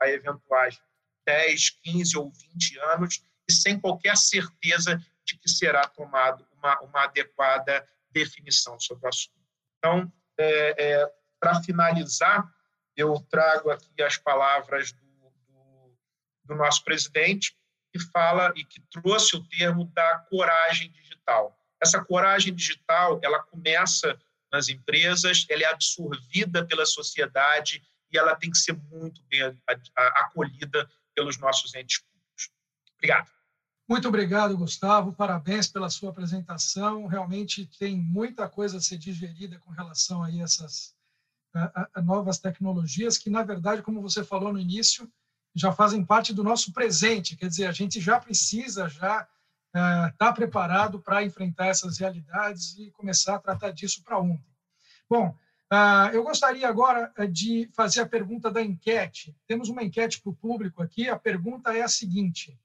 [0.00, 0.80] a eventuais
[1.26, 7.04] 10, 15 ou 20 anos e sem qualquer certeza de que será tomada uma, uma
[7.04, 9.40] adequada definição sobre o assunto.
[9.78, 12.46] Então, é, é, para finalizar,
[12.96, 15.09] eu trago aqui as palavras do,
[16.50, 17.56] do nosso presidente,
[17.92, 21.56] que fala e que trouxe o termo da coragem digital.
[21.80, 24.18] Essa coragem digital, ela começa
[24.52, 27.82] nas empresas, ela é absorvida pela sociedade
[28.12, 29.40] e ela tem que ser muito bem
[29.96, 32.50] acolhida pelos nossos entes públicos.
[32.96, 33.30] Obrigado.
[33.88, 35.12] Muito obrigado, Gustavo.
[35.12, 37.06] Parabéns pela sua apresentação.
[37.06, 40.94] Realmente tem muita coisa a ser digerida com relação a essas
[41.54, 45.10] a, a novas tecnologias que, na verdade, como você falou no início,
[45.54, 47.36] já fazem parte do nosso presente.
[47.36, 49.26] Quer dizer, a gente já precisa já
[49.72, 54.50] estar tá preparado para enfrentar essas realidades e começar a tratar disso para ontem.
[55.08, 55.36] Bom,
[55.72, 59.36] uh, eu gostaria agora eh, de fazer a pergunta da enquete.
[59.46, 61.08] Temos uma enquete para o público aqui.
[61.08, 62.58] A pergunta é a seguinte: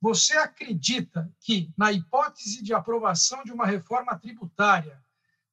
[0.00, 5.02] Você acredita que, na hipótese de aprovação de uma reforma tributária,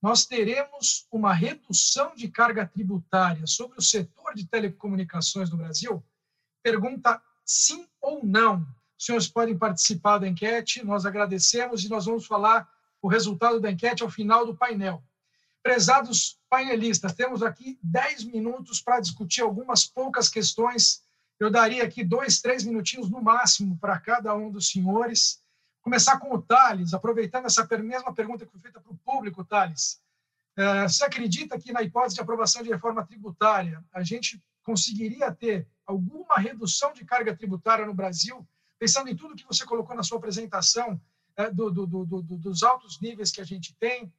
[0.01, 6.03] nós teremos uma redução de carga tributária sobre o setor de telecomunicações no Brasil?
[6.65, 8.65] Pergunta sim ou não.
[8.97, 12.67] Os senhores podem participar da enquete, nós agradecemos e nós vamos falar
[12.99, 15.03] o resultado da enquete ao final do painel.
[15.61, 21.03] Prezados painelistas, temos aqui 10 minutos para discutir algumas poucas questões.
[21.39, 25.43] Eu daria aqui dois, três minutinhos no máximo para cada um dos senhores.
[25.83, 30.01] Começar com o Thales, aproveitando essa mesma pergunta que foi feita para o público, Thales.
[30.57, 35.67] É, você acredita que, na hipótese de aprovação de reforma tributária, a gente conseguiria ter
[35.85, 38.47] alguma redução de carga tributária no Brasil,
[38.79, 40.99] pensando em tudo que você colocou na sua apresentação,
[41.37, 44.11] é, do, do, do, dos altos níveis que a gente tem,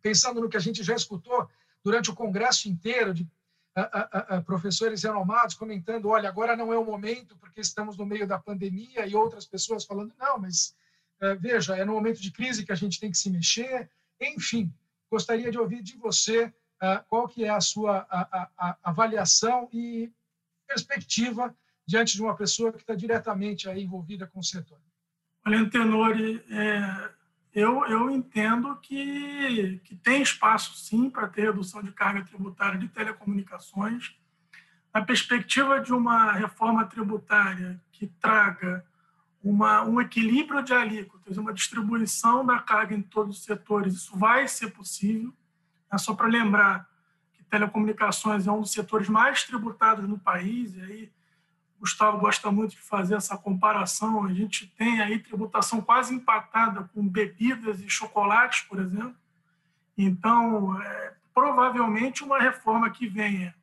[0.00, 1.48] pensando no que a gente já escutou
[1.84, 3.28] durante o congresso inteiro de
[3.74, 8.04] a, a, a, professores renomados comentando, olha, agora não é o momento porque estamos no
[8.04, 10.76] meio da pandemia e outras pessoas falando, não, mas
[11.20, 13.90] é, veja, é no momento de crise que a gente tem que se mexer.
[14.20, 14.72] Enfim,
[15.10, 18.06] gostaria de ouvir de você é, qual que é a sua
[18.82, 20.12] avaliação e
[20.72, 21.54] perspectiva
[21.86, 24.78] diante de uma pessoa que está diretamente envolvida com o setor.
[25.44, 27.10] Olha, Tenori, é,
[27.52, 32.88] eu, eu entendo que, que tem espaço, sim, para ter redução de carga tributária de
[32.88, 34.16] telecomunicações.
[34.94, 38.84] Na perspectiva de uma reforma tributária que traga
[39.42, 44.46] uma, um equilíbrio de alíquotas, uma distribuição da carga em todos os setores, isso vai
[44.46, 45.34] ser possível.
[45.92, 46.88] É só para lembrar
[47.52, 51.12] telecomunicações é um dos setores mais tributados no país, e aí
[51.78, 54.24] Gustavo gosta muito de fazer essa comparação.
[54.24, 59.14] A gente tem aí tributação quase empatada com bebidas e chocolates, por exemplo.
[59.98, 63.54] Então, é, provavelmente, uma reforma que venha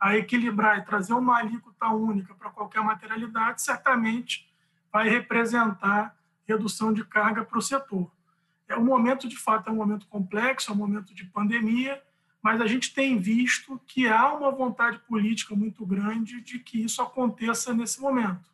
[0.00, 4.52] a equilibrar e trazer uma alíquota única para qualquer materialidade, certamente
[4.92, 6.16] vai representar
[6.48, 8.10] redução de carga para o setor.
[8.68, 12.02] É um momento, de fato, é um momento complexo, é um momento de pandemia,
[12.46, 17.02] mas a gente tem visto que há uma vontade política muito grande de que isso
[17.02, 18.48] aconteça nesse momento.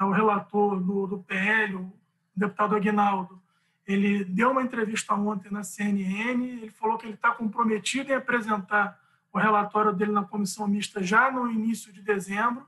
[0.00, 1.92] O relator do, do PL, o
[2.34, 3.38] deputado Aguinaldo,
[3.86, 8.98] ele deu uma entrevista ontem na CNN, ele falou que ele está comprometido em apresentar
[9.30, 12.66] o relatório dele na comissão mista já no início de dezembro,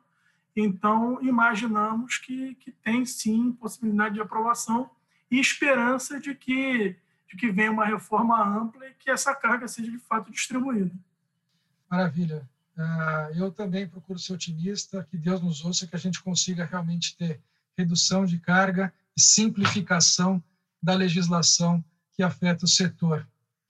[0.54, 4.90] então imaginamos que, que tem sim possibilidade de aprovação
[5.30, 6.96] e esperança de que
[7.28, 10.94] de que venha uma reforma ampla e que essa carga seja de fato distribuída.
[11.90, 12.48] Maravilha.
[12.76, 17.16] ah, eu também procuro ser otimista, que Deus nos ouça, que a gente consiga realmente
[17.16, 17.40] ter
[17.76, 20.42] redução de carga e simplificação
[20.82, 23.26] da legislação que afeta o setor.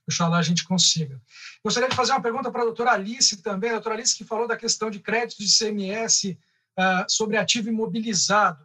[0.08, 1.20] Oxalá a gente consiga.
[1.64, 4.46] Gostaria de fazer uma pergunta para a doutora Alice também, a doutora Alice que falou
[4.46, 6.24] da questão de crédito de CMS
[6.78, 8.64] uh, sobre ativo imobilizado.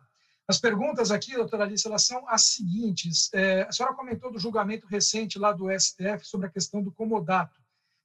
[0.51, 3.33] As perguntas aqui, doutora Alice, elas são as seguintes.
[3.33, 7.57] É, a senhora comentou do julgamento recente lá do STF sobre a questão do comodato.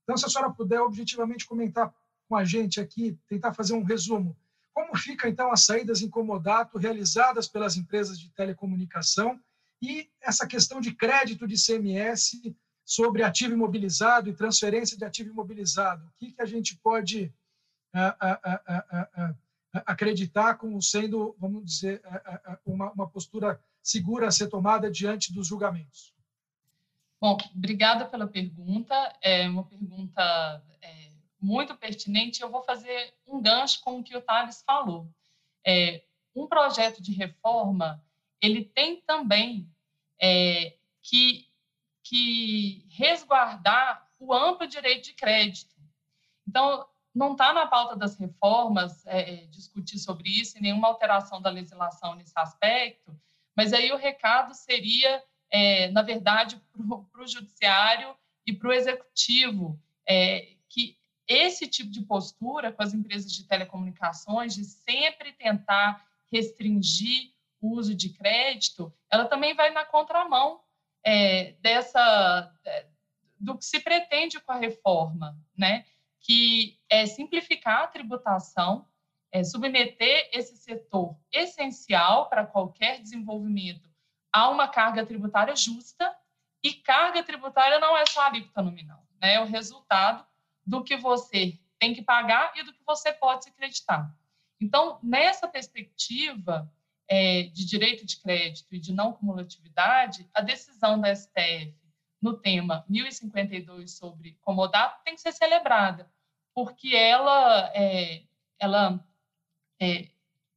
[0.05, 1.93] Então, se a senhora puder objetivamente comentar
[2.29, 4.37] com a gente aqui, tentar fazer um resumo.
[4.73, 9.41] Como fica, então, as saídas em comodato realizadas pelas empresas de telecomunicação
[9.83, 12.41] e essa questão de crédito de CMS
[12.85, 16.07] sobre ativo imobilizado e transferência de ativo imobilizado.
[16.07, 17.35] O que, que a gente pode
[17.93, 18.55] a, a,
[19.25, 19.35] a,
[19.85, 22.03] acreditar como sendo, vamos dizer,
[22.65, 26.15] uma, uma, postura segura a ser tomada diante dos julgamentos?
[27.21, 28.95] Bom, obrigada pela pergunta.
[29.21, 32.43] É uma pergunta é, muito pertinente.
[32.43, 35.09] Eu vou fazer um gancho com o que o Thales falou.
[35.67, 36.03] É,
[36.35, 38.03] um projeto de reforma,
[38.41, 39.69] ele tem também
[40.21, 41.47] é, que
[42.09, 45.75] que resguardar o amplo direito de crédito.
[46.47, 46.87] Então,
[47.17, 51.49] não está na pauta das reformas é, é, discutir sobre isso e nenhuma alteração da
[51.49, 53.19] legislação nesse aspecto,
[53.57, 56.61] mas aí o recado seria, é, na verdade,
[57.11, 58.15] para o judiciário
[58.47, 60.95] e para o executivo, é, que
[61.27, 67.33] esse tipo de postura com as empresas de telecomunicações, de sempre tentar restringir
[67.63, 70.61] o uso de crédito, ela também vai na contramão
[71.03, 72.87] é, dessa é,
[73.41, 75.87] do que se pretende com a reforma, né?
[76.27, 78.89] Que é simplificar a tributação,
[79.31, 83.89] é submeter esse setor essencial para qualquer desenvolvimento
[84.33, 86.15] a uma carga tributária justa
[86.63, 89.35] e carga tributária não é só a alíquota nominal, né?
[89.35, 90.27] É o resultado
[90.67, 94.13] do que você tem que pagar e do que você pode se acreditar.
[94.61, 96.71] Então, nessa perspectiva,
[97.09, 101.75] é, de direito de crédito e de não cumulatividade, a decisão da STF
[102.21, 106.11] no tema 1052 sobre comodato tem que ser celebrada,
[106.57, 108.23] porque ela, é,
[108.59, 109.07] ela
[109.79, 110.09] é,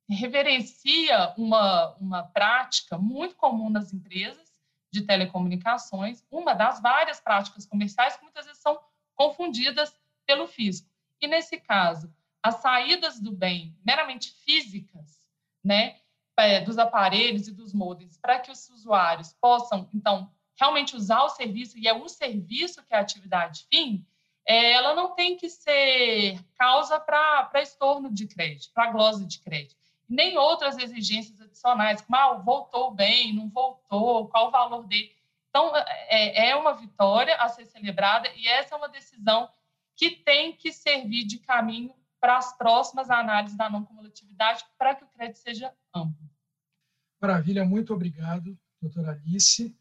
[0.10, 4.56] reverencia uma, uma prática muito comum nas empresas
[4.90, 8.80] de telecomunicações, uma das várias práticas comerciais que muitas vezes são
[9.14, 9.94] confundidas
[10.26, 10.90] pelo fisco.
[11.20, 12.10] E, nesse caso,
[12.42, 15.22] as saídas do bem meramente físicas,
[15.62, 16.00] né,
[16.38, 21.30] é, dos aparelhos e dos modems para que os usuários possam, então, realmente usar o
[21.30, 24.08] serviço, e é o serviço que é a atividade fim,
[24.56, 29.76] ela não tem que ser causa para estorno de crédito, para glosa de crédito.
[30.10, 35.16] Nem outras exigências adicionais, como ah, voltou bem, não voltou, qual o valor dele.
[35.50, 39.48] Então, é, é uma vitória a ser celebrada e essa é uma decisão
[39.96, 45.04] que tem que servir de caminho para as próximas análises da não cumulatividade para que
[45.04, 46.28] o crédito seja amplo.
[47.22, 49.78] Maravilha, muito obrigado, doutora Alice.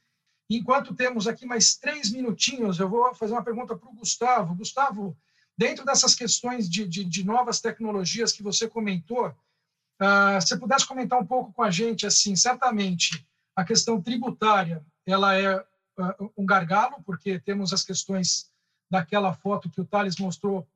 [0.50, 4.54] Enquanto temos aqui mais três minutinhos, eu vou fazer uma pergunta para o Gustavo.
[4.54, 5.16] Gustavo,
[5.56, 11.20] dentro dessas questões de, de, de novas tecnologias que você comentou, uh, você pudesse comentar
[11.20, 17.02] um pouco com a gente, assim, certamente a questão tributária, ela é uh, um gargalo,
[17.04, 18.50] porque temos as questões
[18.90, 20.66] daquela foto que o Thales mostrou,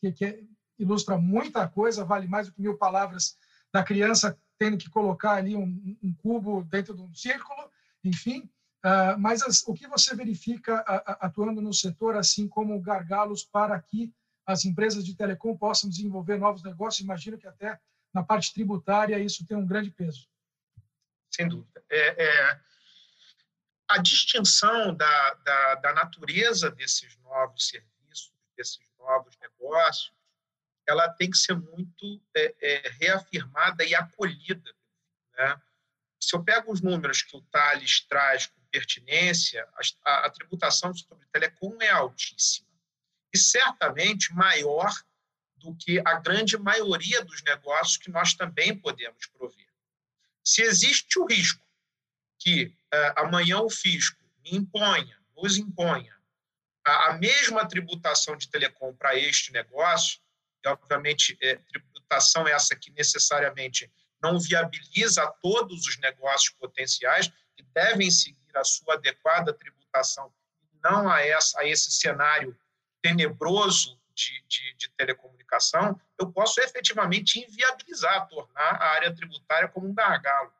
[0.00, 0.44] que, que
[0.78, 3.38] ilustra muita coisa, vale mais do que mil palavras
[3.72, 7.70] da criança tendo que colocar ali um, um cubo dentro de um círculo,
[8.04, 8.48] enfim.
[8.84, 10.80] Uh, mas as, o que você verifica
[11.20, 14.12] atuando no setor, assim como gargalos para que
[14.44, 17.02] as empresas de telecom possam desenvolver novos negócios?
[17.02, 17.80] Imagino que até
[18.12, 20.28] na parte tributária isso tem um grande peso.
[21.30, 21.82] Sem dúvida.
[21.90, 22.60] É, é
[23.88, 30.12] a distinção da, da, da natureza desses novos serviços, desses novos negócios,
[30.86, 34.74] ela tem que ser muito é, é, reafirmada e acolhida.
[35.36, 35.60] Né?
[36.20, 39.64] Se eu pego os números que o Thales traz com pertinência,
[40.04, 42.66] a, a tributação sobre telecom é altíssima
[43.32, 44.92] e certamente maior
[45.58, 49.68] do que a grande maioria dos negócios que nós também podemos prover.
[50.42, 51.64] Se existe o risco
[52.40, 56.14] que é, amanhã o fisco me imponha, nos imponha,
[56.84, 60.20] a, a mesma tributação de telecom para este negócio,
[60.64, 63.90] e, obviamente, é, tributação essa que necessariamente
[64.20, 70.32] não viabiliza todos os negócios potenciais que devem seguir a sua adequada tributação,
[70.82, 72.56] não a, essa, a esse cenário
[73.02, 79.94] tenebroso de, de, de, telecomunicação, eu posso efetivamente inviabilizar, tornar a área tributária como um
[79.94, 80.52] gargalo.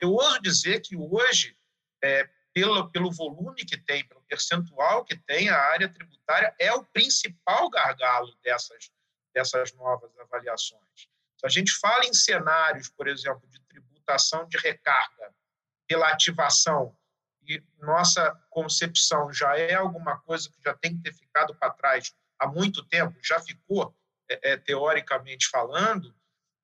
[0.00, 1.56] Eu ouso dizer que hoje,
[2.02, 6.84] é, pelo, pelo volume que tem, pelo percentual que tem, a área tributária é o
[6.84, 8.90] principal gargalo dessas
[9.36, 11.10] dessas novas avaliações.
[11.36, 15.30] Se a gente fala em cenários, por exemplo, de tributação de recarga
[15.86, 16.96] pela ativação,
[17.46, 22.14] e nossa concepção já é alguma coisa que já tem que ter ficado para trás
[22.38, 23.94] há muito tempo, já ficou,
[24.28, 26.14] é, é, teoricamente falando,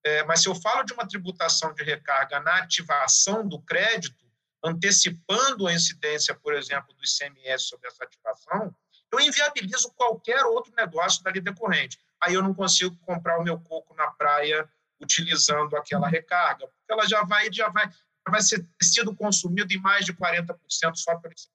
[0.04, 4.22] é, mas se eu falo de uma tributação de recarga na ativação do crédito,
[4.64, 8.74] antecipando a incidência, por exemplo, do ICMS sobre essa ativação,
[9.12, 11.98] eu inviabilizo qualquer outro negócio dali decorrente.
[12.20, 14.68] Aí eu não consigo comprar o meu coco na praia
[15.00, 17.90] utilizando aquela recarga, porque ela já vai, já vai,
[18.30, 20.56] vai ser sido consumido em mais de 40%
[20.94, 21.50] só pelo ICMS.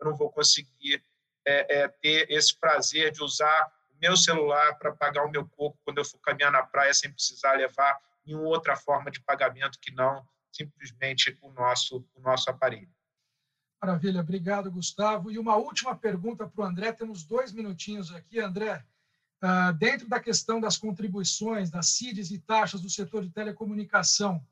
[0.00, 1.02] Eu não vou conseguir
[1.46, 5.78] é, é, ter esse prazer de usar o meu celular para pagar o meu coco
[5.84, 9.92] quando eu for caminhar na praia sem precisar levar nenhuma outra forma de pagamento que
[9.92, 12.90] não simplesmente o nosso, o nosso aparelho.
[13.80, 15.30] Maravilha, obrigado, Gustavo.
[15.30, 18.40] E uma última pergunta para o André, temos dois minutinhos aqui.
[18.40, 18.82] André,
[19.42, 24.44] ah, dentro da questão das contribuições, das CIDs e taxas do setor de telecomunicação,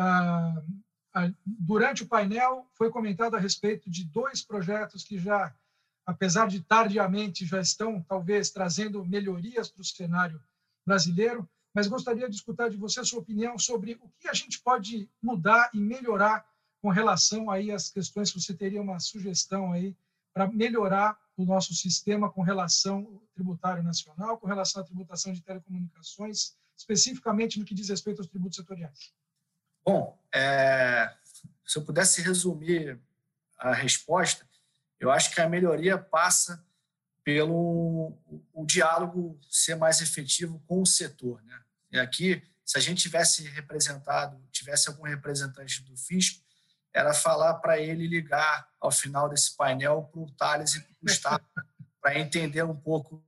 [0.00, 5.54] ah, durante o painel foi comentado a respeito de dois projetos que já,
[6.06, 10.42] apesar de tardiamente, já estão talvez trazendo melhorias para o cenário
[10.86, 14.60] brasileiro mas gostaria de escutar de você a sua opinião sobre o que a gente
[14.60, 16.44] pode mudar e melhorar
[16.82, 19.96] com relação aí às questões que você teria uma sugestão aí
[20.32, 25.42] para melhorar o nosso sistema com relação ao tributário nacional, com relação à tributação de
[25.42, 29.12] telecomunicações, especificamente no que diz respeito aos tributos setoriais.
[29.84, 31.12] Bom, é,
[31.66, 33.00] se eu pudesse resumir
[33.58, 34.48] a resposta,
[34.98, 36.64] eu acho que a melhoria passa
[37.22, 38.12] pelo
[38.52, 41.42] o diálogo ser mais efetivo com o setor.
[41.42, 41.60] Né?
[41.92, 46.44] E aqui, se a gente tivesse representado, tivesse algum representante do fisco,
[46.92, 50.96] era falar para ele ligar ao final desse painel para o Thales e para o
[51.02, 51.44] Gustavo,
[52.00, 53.24] para entender um pouco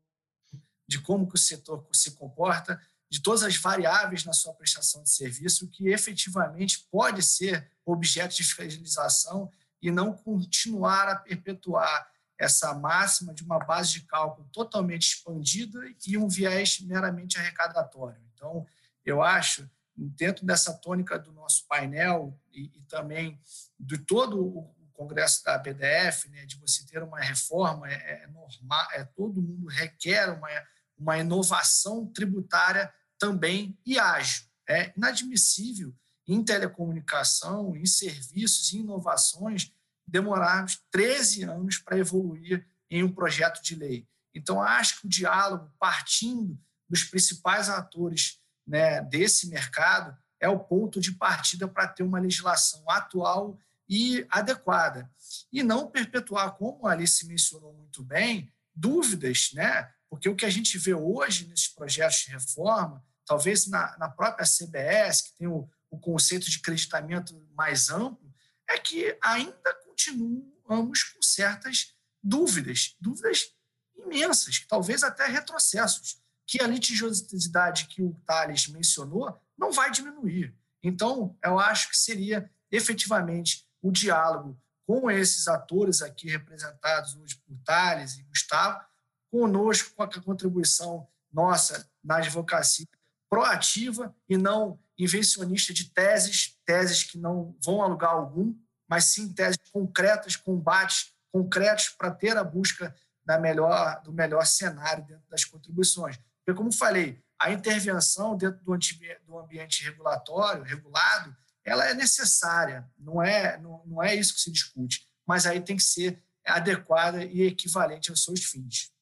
[0.88, 2.80] de como que o setor se comporta,
[3.12, 8.42] de todas as variáveis na sua prestação de serviço, que efetivamente pode ser objeto de
[8.42, 9.52] fiscalização
[9.82, 16.16] e não continuar a perpetuar essa máxima de uma base de cálculo totalmente expandida e
[16.16, 18.18] um viés meramente arrecadatório.
[18.32, 18.66] Então,
[19.04, 23.38] eu acho, dentro dessa tônica do nosso painel e, e também
[23.78, 28.88] de todo o congresso da BDF, né, de você ter uma reforma, é, é normal,
[28.94, 30.48] é todo mundo requer uma,
[30.96, 32.90] uma inovação tributária
[33.22, 34.42] também e ágil.
[34.68, 35.94] É inadmissível
[36.26, 39.72] em telecomunicação, em serviços, em inovações,
[40.04, 44.08] demorarmos 13 anos para evoluir em um projeto de lei.
[44.34, 46.58] Então, acho que o diálogo, partindo
[46.88, 52.82] dos principais atores né, desse mercado, é o ponto de partida para ter uma legislação
[52.90, 53.56] atual
[53.88, 55.08] e adequada.
[55.52, 59.88] E não perpetuar, como a Alice mencionou muito bem, dúvidas, né?
[60.10, 64.46] porque o que a gente vê hoje nesses projetos de reforma, talvez na, na própria
[64.46, 68.32] CBS, que tem o, o conceito de creditamento mais amplo,
[68.68, 73.54] é que ainda continuamos com certas dúvidas, dúvidas
[73.96, 80.54] imensas, talvez até retrocessos, que a litigiosidade que o Thales mencionou não vai diminuir.
[80.82, 87.56] Então, eu acho que seria efetivamente o diálogo com esses atores aqui representados hoje por
[87.64, 88.84] Thales e Gustavo,
[89.30, 92.86] conosco, com a contribuição nossa na advocacia
[93.32, 98.54] proativa e não invencionista de teses, teses que não vão a lugar algum,
[98.86, 102.94] mas sim teses concretas, combates concretos para ter a busca
[103.24, 106.18] da melhor, do melhor cenário dentro das contribuições.
[106.44, 108.78] Porque, como falei, a intervenção dentro do,
[109.24, 111.34] do ambiente regulatório, regulado,
[111.64, 115.78] ela é necessária, não é, não, não é isso que se discute, mas aí tem
[115.78, 118.92] que ser adequada e equivalente aos seus fins.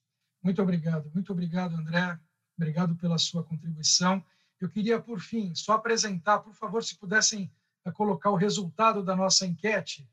[0.40, 2.16] Muito obrigado, muito obrigado, André.
[2.60, 4.22] Obrigado pela sua contribuição.
[4.60, 7.50] Eu queria, por fim, só apresentar, por favor, se pudessem
[7.86, 10.06] a colocar o resultado da nossa enquete,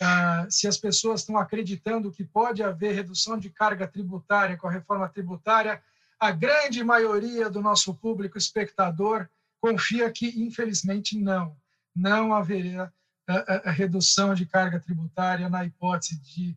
[0.00, 4.72] ah, se as pessoas estão acreditando que pode haver redução de carga tributária com a
[4.72, 5.80] reforma tributária,
[6.18, 9.28] a grande maioria do nosso público espectador
[9.60, 11.56] confia que, infelizmente, não.
[11.94, 12.92] Não haverá
[13.28, 16.56] a, a redução de carga tributária na hipótese de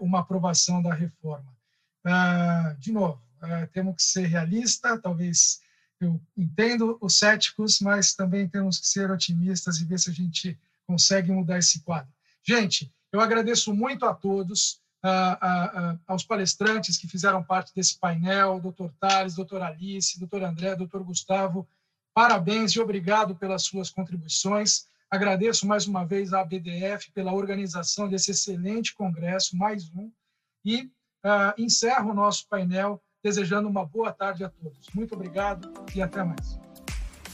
[0.00, 1.56] uma aprovação da reforma.
[2.04, 5.60] Ah, de novo, ah, temos que ser realista, talvez
[6.00, 10.58] eu entendo os céticos, mas também temos que ser otimistas e ver se a gente
[10.86, 12.10] consegue mudar esse quadro.
[12.42, 14.80] Gente, eu agradeço muito a todos,
[16.06, 21.68] aos palestrantes que fizeram parte desse painel, doutor Tales, doutor Alice, doutor André, doutor Gustavo,
[22.14, 24.86] parabéns e obrigado pelas suas contribuições.
[25.10, 30.10] Agradeço mais uma vez à BDF pela organização desse excelente congresso, mais um,
[30.64, 30.82] e
[31.24, 34.86] uh, encerro o nosso painel desejando uma boa tarde a todos.
[34.94, 36.58] Muito obrigado e até mais.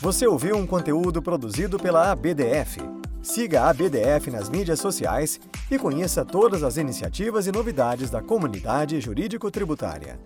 [0.00, 2.80] Você ouviu um conteúdo produzido pela ABDF.
[3.22, 5.40] Siga a ABDF nas mídias sociais
[5.70, 10.18] e conheça todas as iniciativas e novidades da comunidade jurídico-tributária.